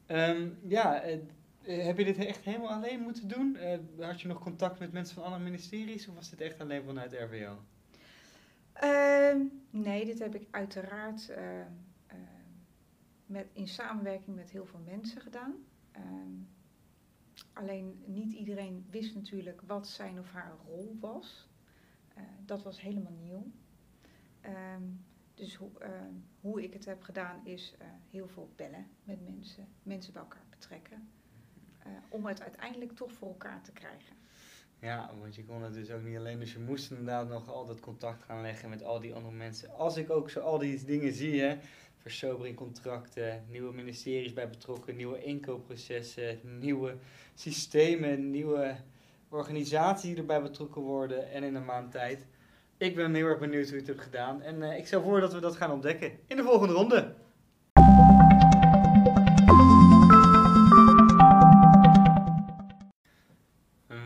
Ehm, 0.06 0.50
ja, 0.62 1.02
eh, 1.02 1.20
heb 1.86 1.98
je 1.98 2.04
dit 2.04 2.18
echt 2.18 2.44
helemaal 2.44 2.70
alleen 2.70 3.00
moeten 3.00 3.28
doen? 3.28 3.58
Had 4.00 4.22
je 4.22 4.28
nog 4.28 4.40
contact 4.40 4.80
met 4.80 4.92
mensen 4.92 5.16
van 5.16 5.24
andere 5.24 5.44
ministeries 5.44 6.08
of 6.08 6.16
was 6.16 6.30
dit 6.30 6.42
echt 6.42 6.60
alleen 6.60 6.84
vanuit 6.84 7.14
RWO? 7.14 7.64
Ehm, 8.74 9.40
nee, 9.70 10.06
dit 10.06 10.20
heb 10.20 10.36
ik 10.36 10.48
uiteraard 10.52 11.34
met, 13.26 13.48
in 13.54 13.68
samenwerking 13.68 14.36
met 14.36 14.52
heel 14.52 14.66
veel 14.66 14.82
mensen 14.86 15.22
gedaan. 15.22 15.56
Ehm, 15.92 16.34
alleen 17.54 18.04
niet 18.06 18.34
iedereen 18.34 18.86
wist 18.90 19.16
natuurlijk 19.16 19.62
wat 19.68 19.88
zijn 19.88 20.20
of 20.20 20.32
haar 20.32 20.56
rol 20.66 20.98
was. 21.00 21.50
Dat 22.46 22.64
was 22.64 22.82
helemaal 22.82 23.18
nieuw. 23.22 23.52
Ehm, 24.44 24.82
dus 25.34 25.56
hoe, 25.56 25.70
ehm, 25.80 26.14
hoe 26.42 26.64
ik 26.64 26.74
het 26.74 26.86
heb 26.86 27.02
gedaan 27.04 27.42
is 27.46 27.76
eh, 27.80 27.88
heel 28.10 28.28
veel 28.28 28.50
bellen 28.56 28.88
met 29.04 29.24
mensen, 29.36 29.68
mensen 29.84 30.14
bij 30.14 30.22
elkaar 30.22 30.46
betrekken. 30.50 31.08
eh, 31.84 31.92
om 32.10 32.26
het 32.26 32.42
uiteindelijk 32.42 32.92
toch 32.92 33.12
voor 33.12 33.28
elkaar 33.28 33.62
te 33.62 33.72
krijgen. 33.72 34.16
Ja, 34.80 35.12
want 35.20 35.36
je 35.36 35.46
kon 35.46 35.62
het 35.64 35.74
dus 35.74 35.92
ook 35.92 36.02
niet 36.04 36.18
alleen. 36.18 36.40
Dus 36.40 36.54
je 36.54 36.60
moest 36.60 36.92
inderdaad 36.92 37.28
nog 37.28 37.50
altijd 37.50 37.80
contact 37.80 38.24
gaan 38.24 38.42
leggen 38.42 38.70
met 38.70 38.84
al 38.84 39.00
die 39.00 39.14
andere 39.14 39.34
mensen. 39.34 39.70
Als 39.76 39.98
ik 39.98 40.10
ook 40.10 40.30
zo 40.30 40.40
al 40.40 40.58
die 40.58 40.86
dingen 40.86 41.14
zie, 41.14 41.42
hè. 41.42 41.58
Versobering 41.98 42.56
contracten, 42.56 43.46
nieuwe 43.50 43.74
ministeries 43.74 44.34
bij 44.34 44.50
betrokken, 44.50 44.96
nieuwe 44.96 45.24
inkoopprocessen, 45.24 46.40
nieuwe 46.60 46.98
systemen, 47.34 48.30
nieuwe 48.32 48.76
organisaties 49.30 50.10
die 50.10 50.18
erbij 50.18 50.42
betrokken 50.42 50.82
worden 50.82 51.32
en 51.32 51.44
in 51.44 51.56
een 51.56 51.66
maand 51.66 51.92
tijd. 51.92 52.26
Ik 52.78 52.96
ben 52.96 53.14
heel 53.16 53.26
erg 53.26 53.40
benieuwd 53.40 53.66
hoe 53.66 53.74
je 53.74 53.80
het 53.80 53.88
hebt 53.88 54.02
gedaan 54.02 54.42
en 54.42 54.64
eh, 54.64 54.78
ik 54.78 54.86
stel 54.86 55.02
voor 55.02 55.20
dat 55.20 55.34
we 55.34 55.40
dat 55.40 55.56
gaan 55.56 55.72
ontdekken 55.72 56.12
in 56.28 56.38
de 56.38 56.44
volgende 56.44 56.74
ronde. 56.74 57.14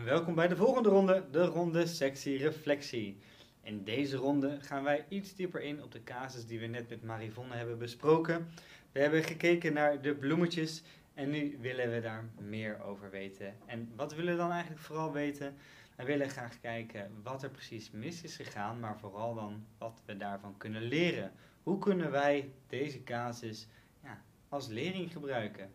Welkom 0.04 0.34
bij 0.34 0.48
de 0.48 0.56
volgende 0.56 0.88
ronde, 0.88 1.24
de 1.30 1.44
ronde 1.44 1.86
sectie 1.86 2.38
reflectie. 2.38 3.18
In 3.62 3.84
deze 3.84 4.16
ronde 4.16 4.58
gaan 4.60 4.82
wij 4.82 5.04
iets 5.08 5.34
dieper 5.34 5.62
in 5.62 5.82
op 5.82 5.92
de 5.92 6.02
casus 6.02 6.46
die 6.46 6.60
we 6.60 6.66
net 6.66 6.88
met 6.88 7.02
Marivonne 7.02 7.54
hebben 7.54 7.78
besproken. 7.78 8.48
We 8.92 9.00
hebben 9.00 9.24
gekeken 9.24 9.72
naar 9.72 10.00
de 10.02 10.14
bloemetjes 10.14 10.82
en 11.14 11.30
nu 11.30 11.58
willen 11.60 11.90
we 11.90 12.00
daar 12.00 12.24
meer 12.38 12.82
over 12.82 13.10
weten. 13.10 13.54
En 13.66 13.92
wat 13.96 14.14
willen 14.14 14.32
we 14.32 14.38
dan 14.38 14.50
eigenlijk 14.50 14.82
vooral 14.82 15.12
weten? 15.12 15.56
We 15.98 16.04
willen 16.04 16.28
graag 16.28 16.60
kijken 16.60 17.22
wat 17.22 17.42
er 17.42 17.50
precies 17.50 17.90
mis 17.90 18.22
is 18.22 18.36
gegaan, 18.36 18.80
maar 18.80 18.98
vooral 18.98 19.34
dan 19.34 19.66
wat 19.78 20.02
we 20.04 20.16
daarvan 20.16 20.56
kunnen 20.56 20.82
leren. 20.82 21.32
Hoe 21.62 21.78
kunnen 21.78 22.10
wij 22.10 22.52
deze 22.66 23.02
casus 23.02 23.68
ja, 24.02 24.22
als 24.48 24.66
lering 24.66 25.12
gebruiken? 25.12 25.70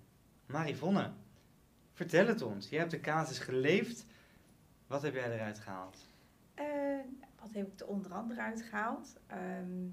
Marivonne, 0.46 1.12
vertel 1.94 2.27
het 2.27 2.42
ons. 2.42 2.70
Je 2.70 2.77
hebt 2.77 2.92
de 2.92 3.00
casus 3.00 3.39
geleefd. 3.39 4.06
Wat 4.88 5.01
heb 5.01 5.13
jij 5.13 5.34
eruit 5.34 5.60
gehaald? 5.60 6.08
Eh, 6.53 6.65
wat 7.39 7.53
heb 7.53 7.74
ik 7.74 7.80
er 7.80 7.88
onder 7.88 8.13
andere 8.13 8.42
uitgehaald? 8.42 9.20
Ehm, 9.27 9.88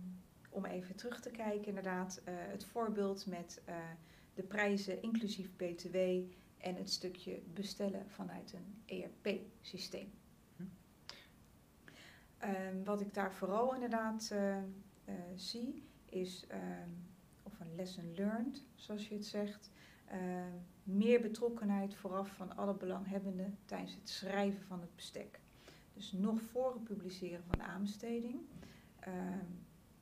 om 0.51 0.65
even 0.65 0.97
terug 0.97 1.21
te 1.21 1.31
kijken, 1.31 1.67
inderdaad, 1.67 2.21
eh, 2.25 2.35
het 2.37 2.65
voorbeeld 2.65 3.27
met 3.27 3.63
eh, 3.65 3.77
de 4.35 4.43
prijzen 4.43 5.03
inclusief 5.03 5.57
BTW 5.57 5.97
en 6.59 6.77
het 6.77 6.91
stukje 6.91 7.43
bestellen 7.55 8.11
vanuit 8.11 8.53
een 8.53 8.83
ERP-systeem. 8.87 10.20
Hm. 12.41 12.47
Ehm, 12.47 12.85
wat 12.85 13.01
ik 13.01 13.15
daar 13.15 13.33
vooral 13.33 13.75
inderdaad 13.75 14.31
eh, 14.33 14.57
eh, 14.57 15.15
zie, 15.35 15.83
is, 16.05 16.47
ehm, 16.49 16.89
of 17.43 17.61
een 17.61 17.75
lesson 17.75 18.15
learned, 18.15 18.65
zoals 18.75 19.09
je 19.09 19.15
het 19.15 19.27
zegt, 19.27 19.71
ehm, 20.07 20.53
meer 20.83 21.21
betrokkenheid 21.21 21.95
vooraf 21.95 22.29
van 22.29 22.57
alle 22.57 22.75
belanghebbenden 22.75 23.59
tijdens 23.65 23.95
het 23.95 24.09
schrijven 24.09 24.63
van 24.63 24.81
het 24.81 24.95
bestek. 24.95 25.41
Dus 25.93 26.13
nog 26.13 26.41
voor 26.41 26.73
het 26.73 26.85
publiceren 26.85 27.45
van 27.45 27.59
de 27.59 27.65
aanbesteding. 27.65 28.41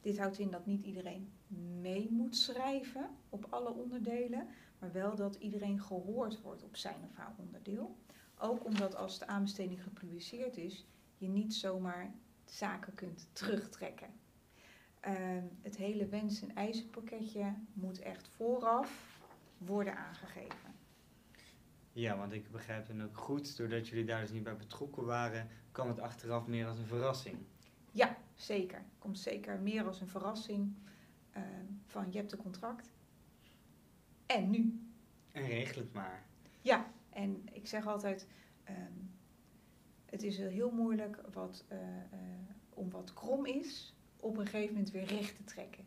Dit 0.00 0.18
houdt 0.18 0.38
in 0.38 0.50
dat 0.50 0.66
niet 0.66 0.84
iedereen 0.84 1.32
mee 1.80 2.08
moet 2.10 2.36
schrijven 2.36 3.10
op 3.28 3.46
alle 3.50 3.72
onderdelen, 3.72 4.46
maar 4.78 4.92
wel 4.92 5.14
dat 5.14 5.34
iedereen 5.34 5.80
gehoord 5.80 6.40
wordt 6.40 6.62
op 6.62 6.76
zijn 6.76 7.00
of 7.04 7.16
haar 7.16 7.34
onderdeel. 7.36 7.96
Ook 8.38 8.64
omdat 8.64 8.96
als 8.96 9.18
de 9.18 9.26
aanbesteding 9.26 9.82
gepubliceerd 9.82 10.56
is, 10.56 10.86
je 11.16 11.28
niet 11.28 11.54
zomaar 11.54 12.14
zaken 12.50 12.94
kunt 12.94 13.28
terugtrekken. 13.32 14.08
Ehm, 15.00 15.44
het 15.62 15.76
hele 15.76 16.06
wens- 16.06 16.42
en 16.42 16.54
eisenpakketje 16.54 17.54
moet 17.72 17.98
echt 17.98 18.28
vooraf 18.28 19.20
worden 19.58 19.96
aangegeven. 19.96 20.74
Ja, 21.92 22.16
want 22.16 22.32
ik 22.32 22.50
begrijp 22.50 22.86
dan 22.86 23.02
ook 23.02 23.16
goed, 23.18 23.56
doordat 23.56 23.88
jullie 23.88 24.04
daar 24.04 24.20
dus 24.20 24.30
niet 24.30 24.42
bij 24.42 24.56
betrokken 24.56 25.04
waren, 25.04 25.48
kwam 25.72 25.88
het 25.88 26.00
achteraf 26.00 26.46
meer 26.46 26.66
als 26.66 26.78
een 26.78 26.86
verrassing. 26.86 27.36
Ja, 27.90 28.16
zeker. 28.34 28.82
Komt 28.98 29.18
zeker 29.18 29.60
meer 29.60 29.84
als 29.86 30.00
een 30.00 30.08
verrassing 30.08 30.74
ehm, 31.32 31.64
van 31.86 32.06
je 32.12 32.18
hebt 32.18 32.32
een 32.32 32.38
contract. 32.42 32.90
En 34.26 34.50
nu? 34.50 34.80
En 35.32 35.46
regel 35.46 35.80
het 35.82 35.92
maar. 35.92 36.26
Ja, 36.60 36.90
en 37.10 37.48
ik 37.52 37.66
zeg 37.66 37.86
altijd, 37.86 38.26
ehm, 38.64 38.92
het 40.10 40.22
is 40.22 40.38
heel 40.38 40.70
moeilijk 40.70 41.20
wat, 41.32 41.64
eh, 41.68 41.78
eh, 41.78 42.18
om 42.70 42.90
wat 42.90 43.14
krom 43.14 43.46
is, 43.46 43.94
op 44.16 44.36
een 44.36 44.46
gegeven 44.46 44.74
moment 44.74 44.90
weer 44.90 45.04
recht 45.04 45.36
te 45.36 45.44
trekken. 45.44 45.84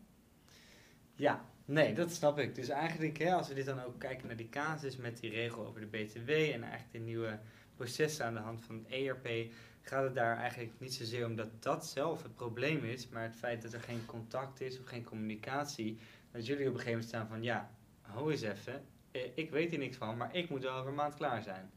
Ja, 1.14 1.44
nee, 1.64 1.94
dat 1.94 2.12
snap 2.12 2.38
ik. 2.38 2.54
Dus 2.54 2.68
eigenlijk, 2.68 3.18
hè, 3.18 3.32
als 3.32 3.48
we 3.48 3.54
dit 3.54 3.66
dan 3.66 3.82
ook 3.82 3.98
kijken 3.98 4.26
naar 4.26 4.36
die 4.36 4.48
casus 4.48 4.96
met 4.96 5.20
die 5.20 5.30
regel 5.30 5.66
over 5.66 5.80
de 5.80 5.86
BTW 5.86 6.30
en 6.30 6.62
eigenlijk 6.62 6.92
de 6.92 6.98
nieuwe 6.98 7.38
processen 7.76 8.26
aan 8.26 8.34
de 8.34 8.40
hand 8.40 8.64
van 8.64 8.74
het 8.76 8.86
ERP, 8.88 9.52
gaat 9.82 10.04
het 10.04 10.14
daar 10.14 10.36
eigenlijk 10.36 10.72
niet 10.78 10.94
zozeer 10.94 11.26
om 11.26 11.36
dat 11.36 11.62
dat 11.62 11.86
zelf 11.86 12.22
het 12.22 12.34
probleem 12.34 12.84
is, 12.84 13.08
maar 13.08 13.22
het 13.22 13.36
feit 13.36 13.62
dat 13.62 13.72
er 13.72 13.80
geen 13.80 14.06
contact 14.06 14.60
is 14.60 14.78
of 14.78 14.86
geen 14.86 15.04
communicatie. 15.04 15.98
Dat 16.30 16.46
jullie 16.46 16.68
op 16.68 16.74
een 16.74 16.80
gegeven 16.80 16.90
moment 16.90 17.08
staan 17.08 17.28
van, 17.28 17.42
ja, 17.42 17.70
ho 18.00 18.30
eens 18.30 18.42
even, 18.42 18.84
eh, 19.10 19.22
ik 19.34 19.50
weet 19.50 19.70
hier 19.70 19.78
niks 19.78 19.96
van, 19.96 20.16
maar 20.16 20.34
ik 20.36 20.50
moet 20.50 20.62
wel 20.62 20.76
over 20.76 20.88
een 20.88 20.94
maand 20.94 21.14
klaar 21.14 21.42
zijn. 21.42 21.70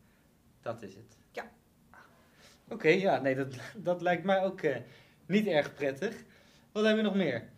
Dat 0.61 0.81
is 0.81 0.95
het. 0.95 1.17
Ja. 1.31 1.51
Oké, 2.69 2.87
ja, 2.87 3.19
nee, 3.21 3.35
dat, 3.35 3.55
dat 3.89 4.01
lijkt 4.01 4.23
mij 4.23 4.43
ook 4.43 4.61
eh, 4.61 4.77
niet 5.25 5.47
erg 5.47 5.73
prettig. 5.73 6.23
Wat 6.71 6.85
hebben 6.85 7.03
we 7.03 7.09
nog 7.09 7.17
meer? 7.17 7.49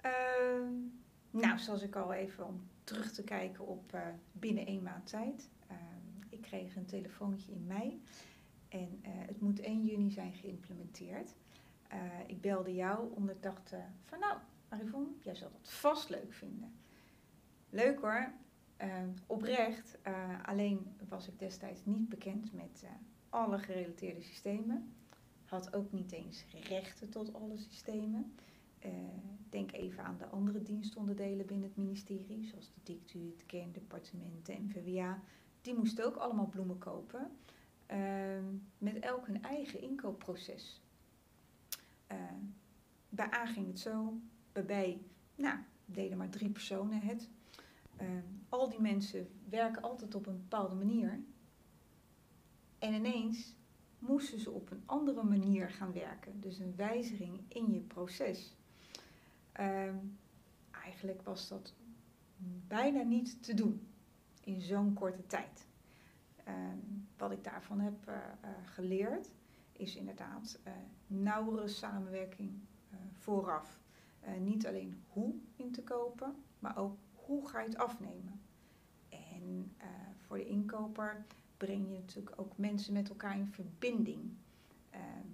Ehm, 0.00 0.72
nou, 1.30 1.58
zoals 1.58 1.82
ik 1.82 1.96
al 1.96 2.12
even 2.12 2.46
om 2.46 2.68
terug 2.84 3.12
te 3.12 3.24
kijken 3.24 3.66
op 3.66 3.94
eh, 3.94 4.00
binnen 4.32 4.66
één 4.66 4.82
maand 4.82 5.06
tijd. 5.06 5.48
Ehm, 5.68 5.78
ik 6.28 6.40
kreeg 6.40 6.76
een 6.76 6.86
telefoontje 6.86 7.52
in 7.52 7.66
mei 7.66 8.02
en 8.68 8.98
eh, 9.02 9.10
het 9.14 9.40
moet 9.40 9.60
1 9.60 9.84
juni 9.84 10.10
zijn 10.10 10.34
geïmplementeerd. 10.34 11.34
Ik 12.26 12.40
belde 12.40 12.74
jou 12.74 13.14
omdat 13.14 13.34
ik 13.34 13.42
dacht 13.42 13.72
van 14.04 14.18
nou, 14.18 14.36
Marivon, 14.68 15.16
jij 15.22 15.34
zal 15.34 15.50
dat 15.50 15.72
vast 15.72 16.08
leuk 16.08 16.32
vinden. 16.32 16.74
Leuk 17.70 18.00
hoor, 18.00 18.32
Ehm, 18.76 19.08
oprecht. 19.26 19.98
alleen 20.42 20.96
was 21.08 21.28
ik 21.28 21.38
destijds 21.38 21.84
niet 21.84 22.08
bekend 22.08 22.52
met 22.52 22.84
alle 23.34 23.58
gerelateerde 23.58 24.22
systemen. 24.22 24.94
Had 25.44 25.74
ook 25.74 25.92
niet 25.92 26.12
eens 26.12 26.44
rechten 26.68 27.10
tot 27.10 27.34
alle 27.34 27.56
systemen. 27.56 28.34
Eh, 28.78 28.90
denk 29.48 29.72
even 29.72 30.04
aan 30.04 30.16
de 30.18 30.26
andere 30.26 30.62
dienstonderdelen 30.62 31.46
binnen 31.46 31.68
het 31.68 31.76
ministerie, 31.76 32.46
zoals 32.46 32.70
de 32.74 32.80
DICTU, 32.82 33.18
het 33.18 33.46
kerndepartement, 33.46 34.46
de 34.46 34.52
NVWA. 34.52 35.22
Die 35.60 35.74
moesten 35.74 36.04
ook 36.04 36.16
allemaal 36.16 36.48
bloemen 36.48 36.78
kopen, 36.78 37.30
ehm, 37.86 38.44
met 38.78 38.98
elk 38.98 39.26
hun 39.26 39.42
eigen 39.42 39.80
inkoopproces. 39.80 40.82
Eh, 42.06 42.18
bij 43.08 43.32
A 43.34 43.46
ging 43.46 43.66
het 43.66 43.78
zo, 43.78 44.18
bij 44.52 44.62
B, 44.62 44.98
nou, 45.34 45.58
deden 45.84 46.18
maar 46.18 46.30
drie 46.30 46.50
personen 46.50 47.00
het. 47.00 47.28
Ehm, 47.96 48.22
al 48.48 48.68
die 48.68 48.80
mensen 48.80 49.28
werken 49.48 49.82
altijd 49.82 50.14
op 50.14 50.26
een 50.26 50.38
bepaalde 50.38 50.74
manier. 50.74 51.24
En 52.84 52.94
ineens 52.94 53.54
moesten 53.98 54.38
ze 54.40 54.50
op 54.50 54.70
een 54.70 54.82
andere 54.86 55.22
manier 55.22 55.70
gaan 55.70 55.92
werken. 55.92 56.40
Dus 56.40 56.58
een 56.58 56.76
wijziging 56.76 57.40
in 57.48 57.72
je 57.72 57.80
proces. 57.80 58.56
Ehm, 59.52 59.96
eigenlijk 60.70 61.22
was 61.22 61.48
dat 61.48 61.74
bijna 62.66 63.02
niet 63.02 63.42
te 63.42 63.54
doen 63.54 63.86
in 64.40 64.60
zo'n 64.60 64.94
korte 64.94 65.26
tijd. 65.26 65.66
Ehm, 66.44 66.78
wat 67.16 67.30
ik 67.30 67.44
daarvan 67.44 67.80
heb 67.80 68.08
eh, 68.08 68.16
eh, 68.16 68.50
geleerd, 68.64 69.30
is 69.72 69.96
inderdaad 69.96 70.58
uh, 70.66 70.72
nauwere 71.06 71.68
samenwerking 71.68 72.52
vooraf. 73.12 73.80
Niet 74.38 74.66
alleen 74.66 75.02
hoe 75.08 75.34
in 75.56 75.72
te 75.72 75.82
kopen, 75.82 76.34
maar 76.58 76.76
ook 76.76 76.96
hoe 77.14 77.48
ga 77.48 77.60
je 77.60 77.68
het 77.68 77.76
afnemen. 77.76 78.40
En 79.08 79.72
voor 80.20 80.36
de 80.36 80.46
inkoper 80.46 81.24
breng 81.56 81.88
je 81.88 81.98
natuurlijk 81.98 82.40
ook 82.40 82.58
mensen 82.58 82.92
met 82.92 83.08
elkaar 83.08 83.38
in 83.38 83.46
verbinding. 83.46 84.36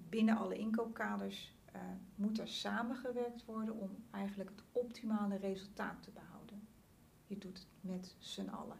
binnen 0.09 0.37
alle 0.37 0.59
inkoopkaders 0.59 1.55
moet 2.15 2.39
er 2.39 2.49
samengewerkt 2.49 3.45
worden 3.45 3.75
om 3.75 4.05
eigenlijk 4.11 4.51
het 4.51 4.63
optimale 4.73 5.37
resultaat 5.37 6.03
te 6.03 6.11
behouden. 6.11 6.69
Je 7.27 7.39
doet 7.39 7.59
het 7.59 7.67
met 7.81 8.15
z'n 8.19 8.49
allen. 8.49 8.77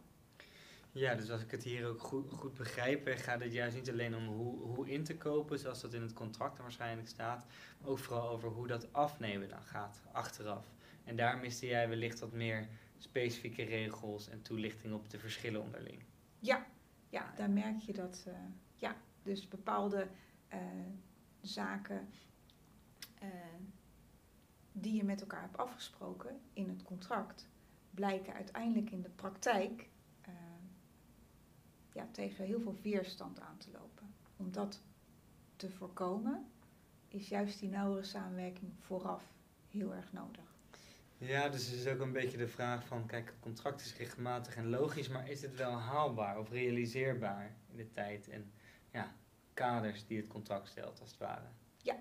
Ja, 0.91 1.15
dus 1.15 1.31
als 1.31 1.41
ik 1.41 1.51
het 1.51 1.63
hier 1.63 1.87
ook 1.87 2.01
goed, 2.01 2.31
goed 2.31 2.53
begrijp, 2.53 3.07
gaat 3.15 3.39
het 3.39 3.53
juist 3.53 3.75
niet 3.75 3.89
alleen 3.89 4.15
om 4.15 4.27
hoe, 4.27 4.59
hoe 4.59 4.89
in 4.89 5.03
te 5.03 5.17
kopen, 5.17 5.59
zoals 5.59 5.81
dat 5.81 5.93
in 5.93 6.01
het 6.01 6.13
contract 6.13 6.57
waarschijnlijk 6.57 7.07
staat, 7.07 7.45
maar 7.79 7.89
ook 7.89 7.99
vooral 7.99 8.29
over 8.29 8.49
hoe 8.49 8.67
dat 8.67 8.93
afnemen 8.93 9.49
dan 9.49 9.63
gaat, 9.63 10.01
achteraf. 10.11 10.73
En 11.03 11.15
daar 11.15 11.37
miste 11.37 11.65
jij 11.65 11.89
wellicht 11.89 12.19
wat 12.19 12.31
meer 12.31 12.67
specifieke 12.97 13.63
regels 13.63 14.29
en 14.29 14.41
toelichting 14.41 14.93
op 14.93 15.09
de 15.09 15.19
verschillen 15.19 15.61
onderling. 15.61 16.03
Ja, 16.39 16.65
ja 17.11 17.31
daar 17.35 17.49
merk 17.49 17.79
je 17.79 17.93
dat, 17.93 18.25
uh, 18.27 18.33
ja, 18.75 18.95
dus 19.23 19.47
bepaalde 19.47 20.07
uh, 20.53 20.59
zaken 21.41 22.07
uh, 23.23 23.29
die 24.71 24.93
je 24.95 25.03
met 25.03 25.21
elkaar 25.21 25.41
hebt 25.41 25.57
afgesproken 25.57 26.41
in 26.53 26.69
het 26.69 26.83
contract, 26.83 27.47
blijken 27.91 28.33
uiteindelijk 28.33 28.91
in 28.91 29.01
de 29.01 29.09
praktijk 29.09 29.89
ja, 31.93 32.07
tegen 32.11 32.45
heel 32.45 32.59
veel 32.59 32.77
weerstand 32.81 33.39
aan 33.39 33.57
te 33.57 33.71
lopen. 33.71 34.13
Om 34.37 34.51
dat 34.51 34.81
te 35.55 35.69
voorkomen 35.69 36.45
is 37.07 37.29
juist 37.29 37.59
die 37.59 37.69
nauwere 37.69 38.03
samenwerking 38.03 38.71
vooraf 38.79 39.33
heel 39.69 39.93
erg 39.93 40.13
nodig. 40.13 40.50
Ja, 41.23 41.49
dus 41.49 41.65
het 41.65 41.79
is 41.79 41.87
ook 41.87 41.99
een 41.99 42.11
beetje 42.11 42.37
de 42.37 42.47
vraag 42.47 42.85
van, 42.85 43.05
kijk, 43.05 43.25
het 43.25 43.39
contract 43.39 43.81
is 43.81 43.97
regelmatig 43.97 44.55
en 44.55 44.69
logisch, 44.69 45.07
maar 45.07 45.29
is 45.29 45.41
het 45.41 45.55
wel 45.55 45.71
haalbaar 45.71 46.39
of 46.39 46.49
realiseerbaar 46.49 47.55
in 47.69 47.77
de 47.77 47.91
tijd 47.91 48.29
en 48.29 48.51
ja, 48.91 49.15
kaders 49.53 50.05
die 50.05 50.17
het 50.17 50.27
contract 50.27 50.67
stelt, 50.67 50.99
als 50.99 51.09
het 51.09 51.19
ware? 51.19 51.45
Ja. 51.77 51.95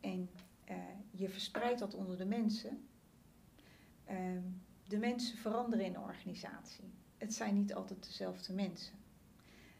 en 0.01 0.31
je 1.11 1.29
verspreidt 1.29 1.79
dat 1.79 1.95
onder 1.95 2.19
de 2.19 2.25
mensen, 2.25 2.89
um, 4.11 4.63
de 4.87 4.99
mensen 4.99 5.39
veranderen 5.39 5.85
in 5.85 5.93
de 5.93 5.99
organisatie. 5.99 6.93
Het 7.19 7.35
zijn 7.35 7.55
niet 7.55 7.75
altijd 7.75 8.05
dezelfde 8.05 8.53
mensen. 8.53 8.95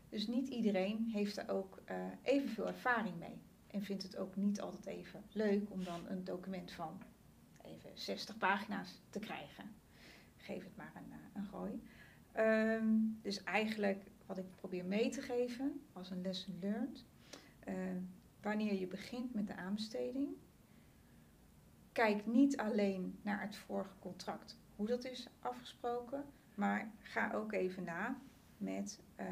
Dus 0.09 0.27
niet 0.27 0.49
iedereen 0.49 1.09
heeft 1.13 1.37
er 1.37 1.49
ook 1.49 1.83
uh, 1.91 1.97
evenveel 2.23 2.67
ervaring 2.67 3.19
mee. 3.19 3.43
En 3.67 3.83
vindt 3.83 4.03
het 4.03 4.17
ook 4.17 4.37
niet 4.37 4.61
altijd 4.61 4.87
even 4.87 5.25
leuk 5.33 5.71
om 5.71 5.85
dan 5.85 6.09
een 6.09 6.25
document 6.25 6.73
van 6.73 7.03
even 7.65 7.91
60 7.95 8.39
pagina's 8.39 9.01
te 9.11 9.19
krijgen. 9.19 9.75
Geef 10.37 10.65
het 10.65 10.77
maar 10.77 10.93
een, 10.95 11.13
gooi. 11.43 11.83
Um, 12.37 13.19
dus 13.23 13.45
eigenlijk 13.45 14.05
wat 14.27 14.39
ik 14.39 14.51
probeer 14.51 14.85
mee 14.85 15.11
te 15.11 15.21
geven 15.21 15.81
als 15.93 16.11
een 16.11 16.21
lesson 16.21 16.59
learned. 16.61 17.05
Uh, 17.69 17.75
wanneer 18.41 18.75
je 18.75 18.87
begint 18.87 19.35
met 19.35 19.47
de 19.47 19.55
aanbesteding, 19.55 20.29
kijk 21.93 22.27
niet 22.27 22.57
alleen 22.57 23.19
naar 23.23 23.41
het 23.41 23.57
vorige 23.57 23.99
contract 23.99 24.59
hoe 24.77 24.87
dat 24.87 25.05
is 25.05 25.29
afgesproken. 25.41 26.25
Maar 26.55 26.91
ga 26.99 27.33
ook 27.33 27.53
even 27.53 27.85
na 27.85 28.19
met 28.57 29.01
uh, 29.21 29.27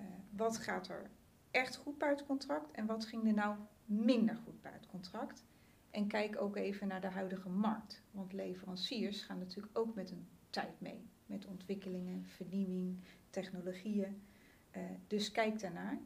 uh, 0.00 0.06
wat 0.30 0.58
gaat 0.58 0.88
er 0.88 1.10
echt 1.50 1.76
goed 1.76 1.98
bij 1.98 2.08
het 2.08 2.26
contract 2.26 2.70
en 2.70 2.86
wat 2.86 3.04
ging 3.04 3.26
er 3.26 3.34
nou 3.34 3.56
minder 3.84 4.36
goed 4.36 4.62
bij 4.62 4.72
het 4.72 4.86
contract. 4.86 5.44
En 5.90 6.06
kijk 6.06 6.40
ook 6.40 6.56
even 6.56 6.88
naar 6.88 7.00
de 7.00 7.06
huidige 7.06 7.48
markt. 7.48 8.02
Want 8.10 8.32
leveranciers 8.32 9.22
gaan 9.22 9.38
natuurlijk 9.38 9.78
ook 9.78 9.94
met 9.94 10.10
een 10.10 10.26
tijd 10.50 10.80
mee. 10.80 11.06
Met 11.26 11.46
ontwikkelingen, 11.46 12.24
vernieuwing, 12.36 12.98
technologieën. 13.30 14.22
Uh, 14.76 14.82
dus 15.06 15.32
kijk 15.32 15.60
daarnaar 15.60 15.98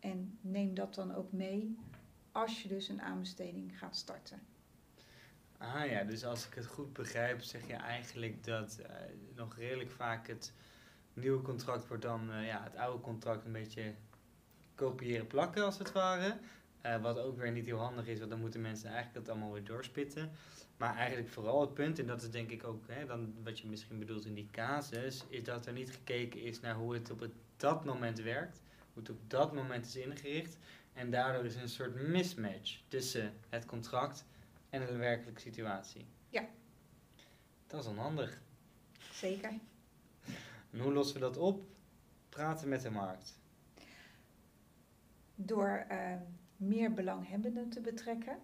en 0.00 0.38
neem 0.40 0.74
dat 0.74 0.94
dan 0.94 1.14
ook 1.14 1.32
mee 1.32 1.76
als 2.32 2.62
je 2.62 2.68
dus 2.68 2.88
een 2.88 3.02
aanbesteding 3.02 3.78
gaat 3.78 3.96
starten. 3.96 4.40
Ah 5.58 5.90
ja, 5.90 6.04
dus 6.04 6.24
als 6.24 6.46
ik 6.46 6.54
het 6.54 6.66
goed 6.66 6.92
begrijp, 6.92 7.42
zeg 7.42 7.66
je 7.66 7.74
eigenlijk 7.74 8.44
dat 8.44 8.78
uh, 8.80 8.86
nog 9.34 9.56
redelijk 9.56 9.90
vaak 9.90 10.26
het 10.26 10.52
nieuwe 11.12 11.42
contract 11.42 11.88
wordt 11.88 12.02
dan 12.02 12.30
uh, 12.30 12.46
ja, 12.46 12.62
het 12.62 12.76
oude 12.76 13.00
contract 13.02 13.44
een 13.44 13.52
beetje 13.52 13.94
kopiëren 14.74 15.26
plakken 15.26 15.64
als 15.64 15.78
het 15.78 15.92
ware. 15.92 16.38
Uh, 16.86 17.02
wat 17.02 17.18
ook 17.18 17.36
weer 17.36 17.52
niet 17.52 17.64
heel 17.64 17.78
handig 17.78 18.06
is, 18.06 18.18
want 18.18 18.30
dan 18.30 18.40
moeten 18.40 18.60
mensen 18.60 18.88
eigenlijk 18.88 19.26
dat 19.26 19.34
allemaal 19.34 19.52
weer 19.52 19.64
doorspitten. 19.64 20.30
Maar 20.76 20.96
eigenlijk 20.96 21.28
vooral 21.28 21.60
het 21.60 21.74
punt, 21.74 21.98
en 21.98 22.06
dat 22.06 22.22
is 22.22 22.30
denk 22.30 22.50
ik 22.50 22.64
ook 22.64 22.84
hè, 22.86 23.06
dan 23.06 23.34
wat 23.42 23.58
je 23.58 23.66
misschien 23.66 23.98
bedoelt 23.98 24.24
in 24.24 24.34
die 24.34 24.48
casus, 24.50 25.24
is 25.28 25.44
dat 25.44 25.66
er 25.66 25.72
niet 25.72 25.90
gekeken 25.90 26.40
is 26.40 26.60
naar 26.60 26.74
hoe 26.74 26.94
het 26.94 27.10
op 27.10 27.20
het, 27.20 27.32
dat 27.56 27.84
moment 27.84 28.20
werkt, 28.20 28.60
hoe 28.92 29.02
het 29.02 29.10
op 29.10 29.30
dat 29.30 29.54
moment 29.54 29.86
is 29.86 29.96
ingericht. 29.96 30.58
En 30.92 31.10
daardoor 31.10 31.44
is 31.44 31.54
een 31.54 31.68
soort 31.68 31.94
mismatch 31.94 32.80
tussen 32.88 33.34
het 33.48 33.66
contract 33.66 34.24
en 34.70 34.86
de 34.86 34.96
werkelijke 34.96 35.40
situatie. 35.40 36.06
Ja. 36.28 36.48
Dat 37.66 37.80
is 37.80 37.90
onhandig. 37.90 38.42
Zeker. 39.12 39.52
En 40.70 40.80
hoe 40.80 40.92
lossen 40.92 41.14
we 41.14 41.20
dat 41.20 41.36
op? 41.36 41.62
Praten 42.28 42.68
met 42.68 42.82
de 42.82 42.90
markt. 42.90 43.38
Door 45.34 45.86
uh, 45.90 46.12
meer 46.56 46.92
belanghebbenden 46.92 47.68
te 47.68 47.80
betrekken. 47.80 48.38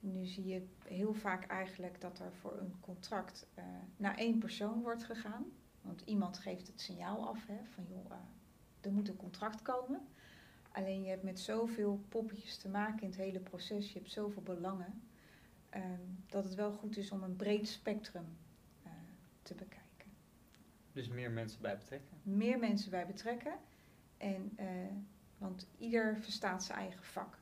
Nu 0.00 0.26
zie 0.26 0.46
je 0.46 0.66
heel 0.84 1.14
vaak 1.14 1.46
eigenlijk 1.46 2.00
dat 2.00 2.18
er 2.18 2.32
voor 2.32 2.58
een 2.58 2.80
contract 2.80 3.46
uh, 3.58 3.64
naar 3.96 4.16
één 4.16 4.38
persoon 4.38 4.82
wordt 4.82 5.04
gegaan. 5.04 5.44
Want 5.80 6.02
iemand 6.04 6.38
geeft 6.38 6.66
het 6.66 6.80
signaal 6.80 7.28
af 7.28 7.46
hè, 7.46 7.64
van 7.64 7.84
joh, 7.88 8.10
uh, 8.10 8.16
er 8.80 8.92
moet 8.92 9.08
een 9.08 9.16
contract 9.16 9.62
komen. 9.62 10.06
Alleen 10.72 11.02
je 11.02 11.08
hebt 11.08 11.22
met 11.22 11.40
zoveel 11.40 12.04
poppetjes 12.08 12.56
te 12.56 12.68
maken 12.68 13.02
in 13.02 13.08
het 13.08 13.16
hele 13.16 13.40
proces, 13.40 13.92
je 13.92 13.98
hebt 13.98 14.10
zoveel 14.10 14.42
belangen 14.42 15.02
um, 15.74 16.24
dat 16.26 16.44
het 16.44 16.54
wel 16.54 16.72
goed 16.72 16.96
is 16.96 17.10
om 17.10 17.22
een 17.22 17.36
breed 17.36 17.68
spectrum 17.68 18.36
uh, 18.86 18.92
te 19.42 19.54
bekijken. 19.54 20.10
Dus 20.92 21.08
meer 21.08 21.30
mensen 21.30 21.60
bij 21.62 21.76
betrekken? 21.76 22.18
Meer 22.22 22.58
mensen 22.58 22.90
bij 22.90 23.06
betrekken. 23.06 23.54
En, 24.16 24.56
want 25.38 25.68
ieder 25.78 26.16
verstaat 26.18 26.64
zijn 26.64 26.78
eigen 26.78 27.04
vak. 27.04 27.38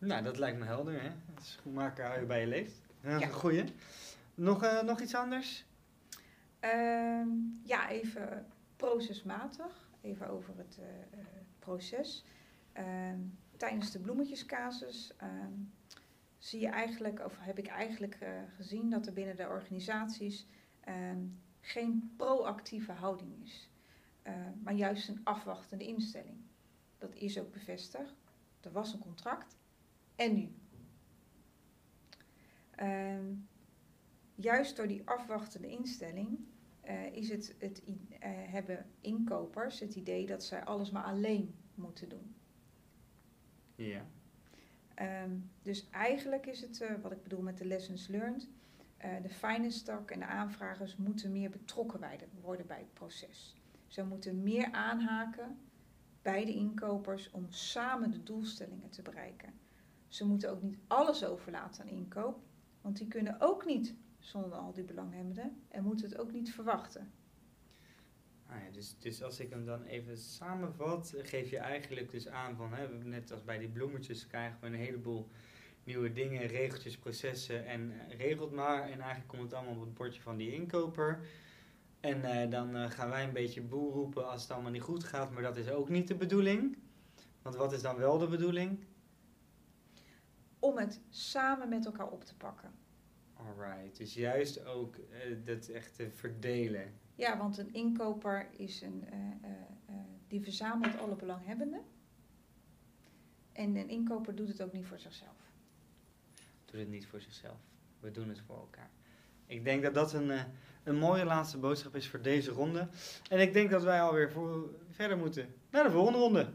Nou, 0.00 0.22
dat 0.22 0.38
lijkt 0.38 0.58
me 0.58 0.64
helder. 0.64 1.02
Hè? 1.02 1.10
Schoenmaker 1.40 2.04
hou 2.04 2.20
je 2.20 2.26
bij 2.26 2.40
je 2.40 2.46
leeft. 2.46 2.80
Dat 3.00 3.12
is 3.12 3.20
ja. 3.20 3.26
een 3.26 3.32
goeie. 3.32 3.64
Nog, 4.34 4.64
uh, 4.64 4.82
nog 4.82 5.00
iets 5.00 5.14
anders? 5.14 5.66
Um, 6.60 7.60
ja, 7.64 7.88
even 7.88 8.46
procesmatig. 8.76 9.88
Even 10.00 10.28
over 10.28 10.54
het 10.56 10.78
proces. 11.58 12.24
Um, 12.78 13.38
tijdens 13.56 13.90
de 13.90 13.98
bloemetjescasus 13.98 15.12
zie 16.38 16.60
je 16.60 16.68
eigenlijk, 16.68 17.24
of 17.24 17.36
heb 17.38 17.58
ik 17.58 17.66
eigenlijk 17.66 18.18
uh, 18.22 18.28
gezien 18.56 18.90
dat 18.90 19.06
er 19.06 19.12
binnen 19.12 19.36
de 19.36 19.48
organisaties 19.48 20.46
geen 21.60 22.12
proactieve 22.16 22.92
houding 22.92 23.42
is, 23.42 23.70
maar 24.62 24.74
juist 24.74 25.08
een 25.08 25.20
afwachtende 25.24 25.86
instelling. 25.86 26.36
Dat 26.98 27.14
is 27.14 27.38
ook 27.38 27.52
bevestigd. 27.52 28.14
er 28.60 28.72
was 28.72 28.92
een 28.92 28.98
contract 28.98 29.59
en 30.20 30.34
nu? 30.34 30.48
Ehm, 32.70 33.34
juist 34.34 34.76
door 34.76 34.86
die 34.86 35.02
afwachtende 35.04 35.68
instelling 35.68 36.38
eh, 36.80 37.12
is 37.12 37.28
het, 37.28 37.54
het 37.58 37.82
eh, 37.84 38.30
hebben 38.30 38.86
inkopers 39.00 39.80
het 39.80 39.94
idee 39.94 40.26
dat 40.26 40.44
zij 40.44 40.64
alles 40.64 40.90
maar 40.90 41.02
alleen 41.02 41.54
moeten 41.74 42.08
doen. 42.08 42.34
Ja. 43.74 44.06
Ehm, 44.94 45.38
dus 45.62 45.90
eigenlijk 45.90 46.46
is 46.46 46.60
het, 46.60 46.80
eh, 46.80 46.94
wat 47.02 47.12
ik 47.12 47.22
bedoel 47.22 47.42
met 47.42 47.58
de 47.58 47.64
lessons 47.64 48.06
learned, 48.06 48.48
de 49.22 49.28
finance 49.30 49.78
stock 49.78 50.10
en 50.10 50.18
de 50.18 50.26
aanvragers 50.26 50.96
moeten 50.96 51.32
meer 51.32 51.50
betrokken 51.50 52.00
worden 52.40 52.66
bij 52.66 52.78
het 52.78 52.92
proces. 52.92 53.56
Ze 53.86 54.04
moeten 54.04 54.42
meer 54.42 54.72
aanhaken 54.72 55.58
bij 56.22 56.44
de 56.44 56.54
inkopers 56.54 57.30
om 57.30 57.46
samen 57.50 58.10
de 58.10 58.22
doelstellingen 58.22 58.90
te 58.90 59.02
bereiken. 59.02 59.52
Ze 60.10 60.26
moeten 60.26 60.50
ook 60.50 60.62
niet 60.62 60.78
alles 60.86 61.24
overlaten 61.24 61.82
aan 61.82 61.88
inkoop, 61.88 62.38
want 62.80 62.96
die 62.96 63.08
kunnen 63.08 63.40
ook 63.40 63.64
niet 63.66 63.94
zonder 64.18 64.52
al 64.52 64.72
die 64.72 64.84
belanghebbenden 64.84 65.62
en 65.68 65.84
moeten 65.84 66.08
het 66.08 66.18
ook 66.18 66.32
niet 66.32 66.52
verwachten. 66.54 67.12
Ah 68.46 68.56
ja, 68.56 68.70
dus, 68.72 68.98
dus 68.98 69.22
als 69.22 69.40
ik 69.40 69.50
hem 69.50 69.64
dan 69.64 69.82
even 69.82 70.18
samenvat, 70.18 71.14
geef 71.16 71.50
je 71.50 71.58
eigenlijk 71.58 72.10
dus 72.10 72.28
aan 72.28 72.56
van, 72.56 72.72
hè, 72.72 72.88
net 72.88 73.32
als 73.32 73.44
bij 73.44 73.58
die 73.58 73.68
bloemetjes 73.68 74.26
krijgen 74.26 74.58
we 74.60 74.66
een 74.66 74.74
heleboel 74.74 75.28
nieuwe 75.84 76.12
dingen, 76.12 76.46
regeltjes, 76.46 76.98
processen 76.98 77.66
en 77.66 77.90
uh, 77.90 78.16
regelt 78.18 78.52
maar. 78.52 78.82
En 78.82 79.00
eigenlijk 79.00 79.28
komt 79.28 79.42
het 79.42 79.52
allemaal 79.52 79.74
op 79.74 79.80
het 79.80 79.94
bordje 79.94 80.22
van 80.22 80.36
die 80.36 80.52
inkoper. 80.52 81.20
En 82.00 82.18
uh, 82.18 82.50
dan 82.50 82.76
uh, 82.76 82.90
gaan 82.90 83.08
wij 83.08 83.24
een 83.24 83.32
beetje 83.32 83.62
boel 83.62 83.92
roepen 83.92 84.30
als 84.30 84.42
het 84.42 84.50
allemaal 84.50 84.70
niet 84.70 84.82
goed 84.82 85.04
gaat, 85.04 85.30
maar 85.30 85.42
dat 85.42 85.56
is 85.56 85.70
ook 85.70 85.88
niet 85.88 86.08
de 86.08 86.14
bedoeling. 86.14 86.78
Want 87.42 87.56
wat 87.56 87.72
is 87.72 87.82
dan 87.82 87.96
wel 87.96 88.18
de 88.18 88.26
bedoeling? 88.26 88.84
Om 90.60 90.78
het 90.78 91.00
samen 91.08 91.68
met 91.68 91.86
elkaar 91.86 92.08
op 92.08 92.24
te 92.24 92.36
pakken. 92.36 92.70
Alright, 93.34 93.96
dus 93.96 94.14
juist 94.14 94.64
ook 94.64 94.96
uh, 94.96 95.36
dat 95.44 95.68
echt 95.68 95.94
te 95.94 96.10
verdelen. 96.10 96.92
Ja, 97.14 97.38
want 97.38 97.58
een 97.58 97.72
inkoper 97.72 98.48
is 98.50 98.80
een, 98.80 99.04
die 100.28 100.40
verzamelt 100.40 100.98
alle 100.98 101.16
belanghebbenden. 101.16 101.82
En 103.52 103.76
een 103.76 103.88
inkoper 103.88 104.34
doet 104.34 104.48
het 104.48 104.62
ook 104.62 104.72
niet 104.72 104.86
voor 104.86 104.98
zichzelf. 104.98 105.52
Doet 106.64 106.80
het 106.80 106.88
niet 106.88 107.06
voor 107.06 107.20
zichzelf. 107.20 107.58
We 108.00 108.10
doen 108.10 108.28
het 108.28 108.40
voor 108.40 108.56
elkaar. 108.56 108.90
Ik 109.46 109.64
denk 109.64 109.82
dat 109.82 109.94
dat 109.94 110.12
een 110.12 110.30
een 110.84 110.98
mooie 110.98 111.24
laatste 111.24 111.58
boodschap 111.58 111.94
is 111.94 112.08
voor 112.08 112.22
deze 112.22 112.50
ronde. 112.50 112.88
En 113.28 113.40
ik 113.40 113.52
denk 113.52 113.70
dat 113.70 113.82
wij 113.82 114.02
alweer 114.02 114.30
voor, 114.30 114.70
verder 114.90 115.16
moeten 115.16 115.54
naar 115.70 115.84
de 115.84 115.90
volgende 115.90 116.18
ronde. 116.18 116.48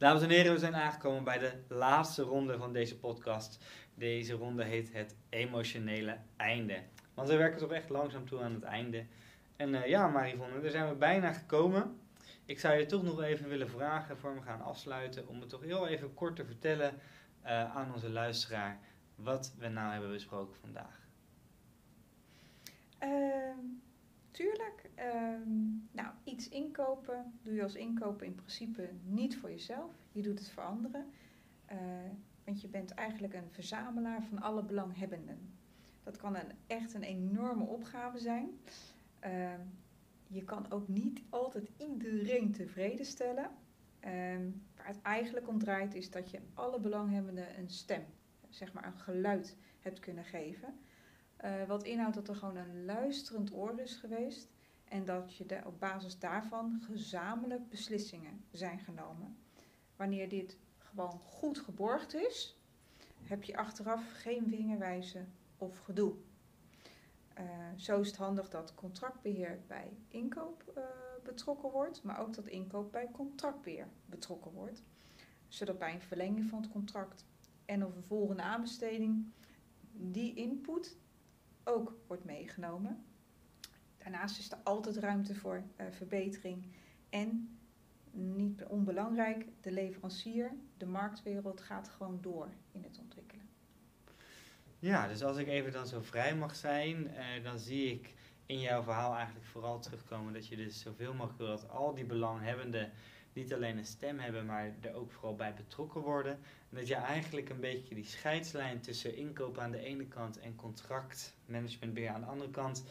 Dames 0.00 0.22
en 0.22 0.30
heren, 0.30 0.52
we 0.52 0.58
zijn 0.58 0.74
aangekomen 0.74 1.24
bij 1.24 1.38
de 1.38 1.52
laatste 1.68 2.22
ronde 2.22 2.58
van 2.58 2.72
deze 2.72 2.98
podcast. 2.98 3.64
Deze 3.94 4.32
ronde 4.32 4.64
heet 4.64 4.92
het 4.92 5.16
emotionele 5.28 6.18
einde. 6.36 6.82
Want 7.14 7.28
we 7.28 7.36
werken 7.36 7.58
toch 7.58 7.72
echt 7.72 7.88
langzaam 7.88 8.26
toe 8.26 8.42
aan 8.42 8.54
het 8.54 8.62
einde. 8.62 9.06
En 9.56 9.74
uh, 9.74 9.86
ja, 9.86 10.08
Marivonne, 10.08 10.60
daar 10.60 10.70
zijn 10.70 10.88
we 10.88 10.94
bijna 10.94 11.32
gekomen. 11.32 12.00
Ik 12.44 12.60
zou 12.60 12.74
je 12.74 12.86
toch 12.86 13.02
nog 13.02 13.22
even 13.22 13.48
willen 13.48 13.70
vragen, 13.70 14.18
voor 14.18 14.34
we 14.34 14.42
gaan 14.42 14.62
afsluiten, 14.62 15.28
om 15.28 15.40
het 15.40 15.48
toch 15.48 15.62
heel 15.62 15.88
even 15.88 16.14
kort 16.14 16.36
te 16.36 16.44
vertellen 16.44 16.94
uh, 17.44 17.76
aan 17.76 17.94
onze 17.94 18.10
luisteraar 18.10 18.78
wat 19.14 19.54
we 19.58 19.68
nou 19.68 19.92
hebben 19.92 20.10
besproken 20.10 20.56
vandaag. 20.60 21.00
Uh, 23.02 23.10
tuurlijk. 24.40 24.90
Uh, 24.98 25.46
nou, 25.92 26.08
iets 26.24 26.48
inkopen 26.48 27.38
doe 27.42 27.54
je 27.54 27.62
als 27.62 27.74
inkoper 27.74 28.26
in 28.26 28.34
principe 28.34 28.90
niet 29.04 29.36
voor 29.36 29.50
jezelf. 29.50 29.94
Je 30.12 30.22
doet 30.22 30.38
het 30.38 30.50
voor 30.50 30.62
anderen. 30.62 31.06
Uh, 31.72 31.78
want 32.44 32.60
je 32.60 32.68
bent 32.68 32.90
eigenlijk 32.90 33.34
een 33.34 33.50
verzamelaar 33.50 34.22
van 34.22 34.40
alle 34.40 34.62
belanghebbenden. 34.62 35.54
Dat 36.02 36.16
kan 36.16 36.36
een, 36.36 36.52
echt 36.66 36.94
een 36.94 37.02
enorme 37.02 37.64
opgave 37.64 38.18
zijn. 38.18 38.50
Ehm, 39.18 39.60
je 40.26 40.44
kan 40.44 40.70
ook 40.70 40.88
niet 40.88 41.22
altijd 41.28 41.70
iedereen 41.76 42.52
tevreden 42.52 43.06
stellen. 43.06 43.50
Um, 44.04 44.62
waar 44.76 44.86
het 44.86 45.02
eigenlijk 45.02 45.48
om 45.48 45.58
draait 45.58 45.94
is 45.94 46.10
dat 46.10 46.30
je 46.30 46.40
alle 46.54 46.80
belanghebbenden 46.80 47.58
een 47.58 47.70
stem, 47.70 48.04
zeg 48.48 48.72
maar 48.72 48.86
een 48.86 48.98
geluid 48.98 49.56
hebt 49.80 49.98
kunnen 49.98 50.24
geven. 50.24 50.74
Uh, 51.44 51.64
wat 51.66 51.82
inhoudt 51.82 52.14
dat 52.14 52.28
er 52.28 52.36
gewoon 52.36 52.56
een 52.56 52.84
luisterend 52.84 53.54
oor 53.54 53.80
is 53.80 53.94
geweest 53.94 54.48
en 54.84 55.04
dat 55.04 55.36
je 55.36 55.60
op 55.64 55.80
basis 55.80 56.18
daarvan 56.18 56.80
gezamenlijk 56.82 57.68
beslissingen 57.68 58.44
zijn 58.50 58.78
genomen. 58.78 59.36
Wanneer 59.96 60.28
dit 60.28 60.58
gewoon 60.78 61.18
goed 61.18 61.58
geborgd 61.58 62.14
is, 62.14 62.58
heb 63.22 63.42
je 63.42 63.56
achteraf 63.56 64.12
geen 64.12 64.48
vingerwijzen 64.48 65.32
of 65.58 65.78
gedoe. 65.78 66.14
Uh, 67.38 67.44
zo 67.76 68.00
is 68.00 68.06
het 68.06 68.16
handig 68.16 68.50
dat 68.50 68.74
contractbeheer 68.74 69.60
bij 69.66 69.96
inkoop 70.08 70.72
uh, 70.76 70.84
betrokken 71.24 71.70
wordt, 71.70 72.02
maar 72.02 72.20
ook 72.20 72.34
dat 72.34 72.46
inkoop 72.46 72.92
bij 72.92 73.08
contractbeheer 73.12 73.88
betrokken 74.06 74.52
wordt. 74.52 74.82
Zodat 75.48 75.78
bij 75.78 75.94
een 75.94 76.00
verlenging 76.00 76.48
van 76.48 76.60
het 76.60 76.70
contract 76.70 77.24
en 77.64 77.84
of 77.86 77.96
een 77.96 78.02
volgende 78.02 78.42
aanbesteding 78.42 79.32
die 79.92 80.34
input 80.34 80.96
ook 81.64 81.94
wordt 82.06 82.24
meegenomen. 82.24 83.04
Daarnaast 83.98 84.38
is 84.38 84.50
er 84.50 84.58
altijd 84.64 84.96
ruimte 84.96 85.34
voor 85.34 85.62
uh, 85.76 85.86
verbetering 85.90 86.64
en 87.10 87.58
niet 88.10 88.64
onbelangrijk, 88.64 89.46
de 89.60 89.72
leverancier, 89.72 90.52
de 90.76 90.86
marktwereld 90.86 91.60
gaat 91.60 91.88
gewoon 91.88 92.18
door 92.20 92.48
in 92.72 92.82
het 92.82 92.98
ontwikkelen. 92.98 93.48
Ja, 94.78 95.08
dus 95.08 95.22
als 95.22 95.36
ik 95.36 95.46
even 95.46 95.72
dan 95.72 95.86
zo 95.86 96.00
vrij 96.00 96.36
mag 96.36 96.56
zijn, 96.56 96.96
uh, 96.96 97.44
dan 97.44 97.58
zie 97.58 97.92
ik 97.92 98.14
in 98.46 98.60
jouw 98.60 98.82
verhaal 98.82 99.14
eigenlijk 99.14 99.46
vooral 99.46 99.80
terugkomen 99.80 100.32
dat 100.32 100.46
je 100.46 100.56
dus 100.56 100.80
zoveel 100.80 101.14
mogelijk 101.14 101.38
wil 101.38 101.46
dat 101.46 101.68
al 101.68 101.94
die 101.94 102.04
belanghebbenden 102.04 102.92
niet 103.32 103.54
alleen 103.54 103.78
een 103.78 103.86
stem 103.86 104.18
hebben, 104.18 104.46
maar 104.46 104.74
er 104.80 104.94
ook 104.94 105.12
vooral 105.12 105.34
bij 105.34 105.54
betrokken 105.54 106.00
worden. 106.00 106.32
En 106.70 106.76
dat 106.76 106.88
je 106.88 106.94
eigenlijk 106.94 107.48
een 107.48 107.60
beetje 107.60 107.94
die 107.94 108.04
scheidslijn 108.04 108.80
tussen 108.80 109.16
inkoop 109.16 109.58
aan 109.58 109.70
de 109.70 109.78
ene 109.78 110.06
kant 110.06 110.38
en 110.38 110.56
contractmanagementbeheer 110.56 112.10
aan 112.10 112.20
de 112.20 112.26
andere 112.26 112.50
kant, 112.50 112.84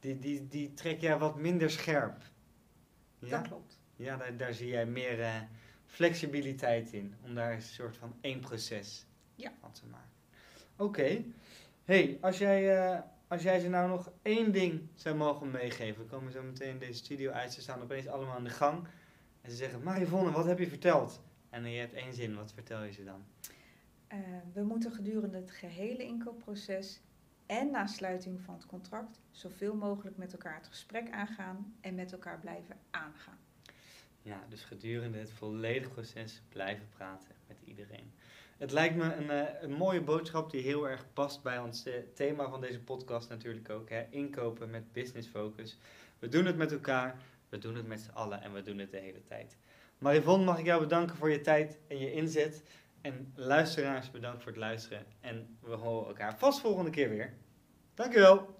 die, 0.00 0.18
die, 0.18 0.48
die 0.48 0.74
trek 0.74 1.00
jij 1.00 1.18
wat 1.18 1.36
minder 1.36 1.70
scherp. 1.70 2.22
Ja? 3.18 3.28
Dat 3.38 3.48
klopt. 3.48 3.78
Ja, 3.96 4.16
daar, 4.16 4.36
daar 4.36 4.54
zie 4.54 4.68
jij 4.68 4.86
meer 4.86 5.18
uh, 5.18 5.40
flexibiliteit 5.86 6.92
in, 6.92 7.14
om 7.22 7.34
daar 7.34 7.52
een 7.52 7.62
soort 7.62 7.96
van 7.96 8.16
één 8.20 8.40
proces 8.40 9.06
ja. 9.34 9.52
van 9.60 9.72
te 9.72 9.86
maken. 9.86 10.10
Oké. 10.76 11.24
Hey, 11.84 12.18
als 12.20 12.38
jij... 12.38 12.92
Uh, 12.92 13.00
als 13.28 13.42
jij 13.42 13.58
ze 13.58 13.68
nou 13.68 13.88
nog 13.88 14.10
één 14.22 14.52
ding 14.52 14.88
zou 14.94 15.16
mogen 15.16 15.50
meegeven, 15.50 16.02
we 16.02 16.08
komen 16.08 16.32
zo 16.32 16.42
meteen 16.42 16.70
in 16.70 16.78
deze 16.78 16.98
studio 16.98 17.30
uit, 17.30 17.52
ze 17.52 17.60
staan 17.60 17.82
opeens 17.82 18.06
allemaal 18.06 18.34
aan 18.34 18.44
de 18.44 18.50
gang 18.50 18.86
en 19.44 19.50
ze 19.50 19.56
zeggen, 19.56 19.82
Marivonne, 19.82 20.30
wat 20.30 20.44
heb 20.44 20.58
je 20.58 20.68
verteld? 20.68 21.20
En 21.50 21.70
je 21.70 21.78
hebt 21.78 21.94
één 21.94 22.14
zin, 22.14 22.34
wat 22.34 22.52
vertel 22.52 22.82
je 22.82 22.92
ze 22.92 23.04
dan? 23.04 23.24
Uh, 24.12 24.18
we 24.52 24.62
moeten 24.62 24.92
gedurende 24.92 25.36
het 25.36 25.50
gehele 25.50 26.04
inkoopproces 26.04 27.00
en 27.46 27.70
na 27.70 27.86
sluiting 27.86 28.40
van 28.40 28.54
het 28.54 28.66
contract 28.66 29.20
zoveel 29.30 29.74
mogelijk 29.74 30.16
met 30.16 30.32
elkaar 30.32 30.56
het 30.56 30.66
gesprek 30.66 31.10
aangaan 31.10 31.74
en 31.80 31.94
met 31.94 32.12
elkaar 32.12 32.38
blijven 32.40 32.76
aangaan. 32.90 33.38
Ja, 34.22 34.44
dus 34.48 34.64
gedurende 34.64 35.18
het 35.18 35.30
volledige 35.30 35.90
proces 35.90 36.42
blijven 36.48 36.88
praten 36.96 37.34
met 37.46 37.56
iedereen. 37.64 38.12
Het 38.56 38.72
lijkt 38.72 38.96
me 38.96 39.14
een, 39.14 39.30
uh, 39.30 39.62
een 39.62 39.72
mooie 39.72 40.00
boodschap 40.00 40.50
die 40.50 40.62
heel 40.62 40.88
erg 40.88 41.06
past 41.12 41.42
bij 41.42 41.58
ons 41.58 41.86
uh, 41.86 41.94
thema 42.14 42.48
van 42.48 42.60
deze 42.60 42.80
podcast 42.80 43.28
natuurlijk 43.28 43.70
ook. 43.70 43.90
Hè? 43.90 44.06
Inkopen 44.10 44.70
met 44.70 44.92
business 44.92 45.28
focus. 45.28 45.78
We 46.18 46.28
doen 46.28 46.46
het 46.46 46.56
met 46.56 46.72
elkaar, 46.72 47.22
we 47.54 47.60
doen 47.60 47.74
het 47.74 47.86
met 47.86 48.00
z'n 48.00 48.10
allen 48.10 48.42
en 48.42 48.52
we 48.52 48.62
doen 48.62 48.78
het 48.78 48.90
de 48.90 48.96
hele 48.96 49.22
tijd. 49.22 49.56
Marivon, 49.98 50.44
mag 50.44 50.58
ik 50.58 50.64
jou 50.64 50.80
bedanken 50.80 51.16
voor 51.16 51.30
je 51.30 51.40
tijd 51.40 51.78
en 51.88 51.98
je 51.98 52.12
inzet. 52.12 52.62
En 53.00 53.32
luisteraars, 53.34 54.10
bedankt 54.10 54.42
voor 54.42 54.52
het 54.52 54.60
luisteren. 54.60 55.06
En 55.20 55.58
we 55.60 55.74
horen 55.74 56.06
elkaar 56.06 56.38
vast 56.38 56.60
volgende 56.60 56.90
keer 56.90 57.08
weer. 57.08 57.34
Dankjewel. 57.94 58.53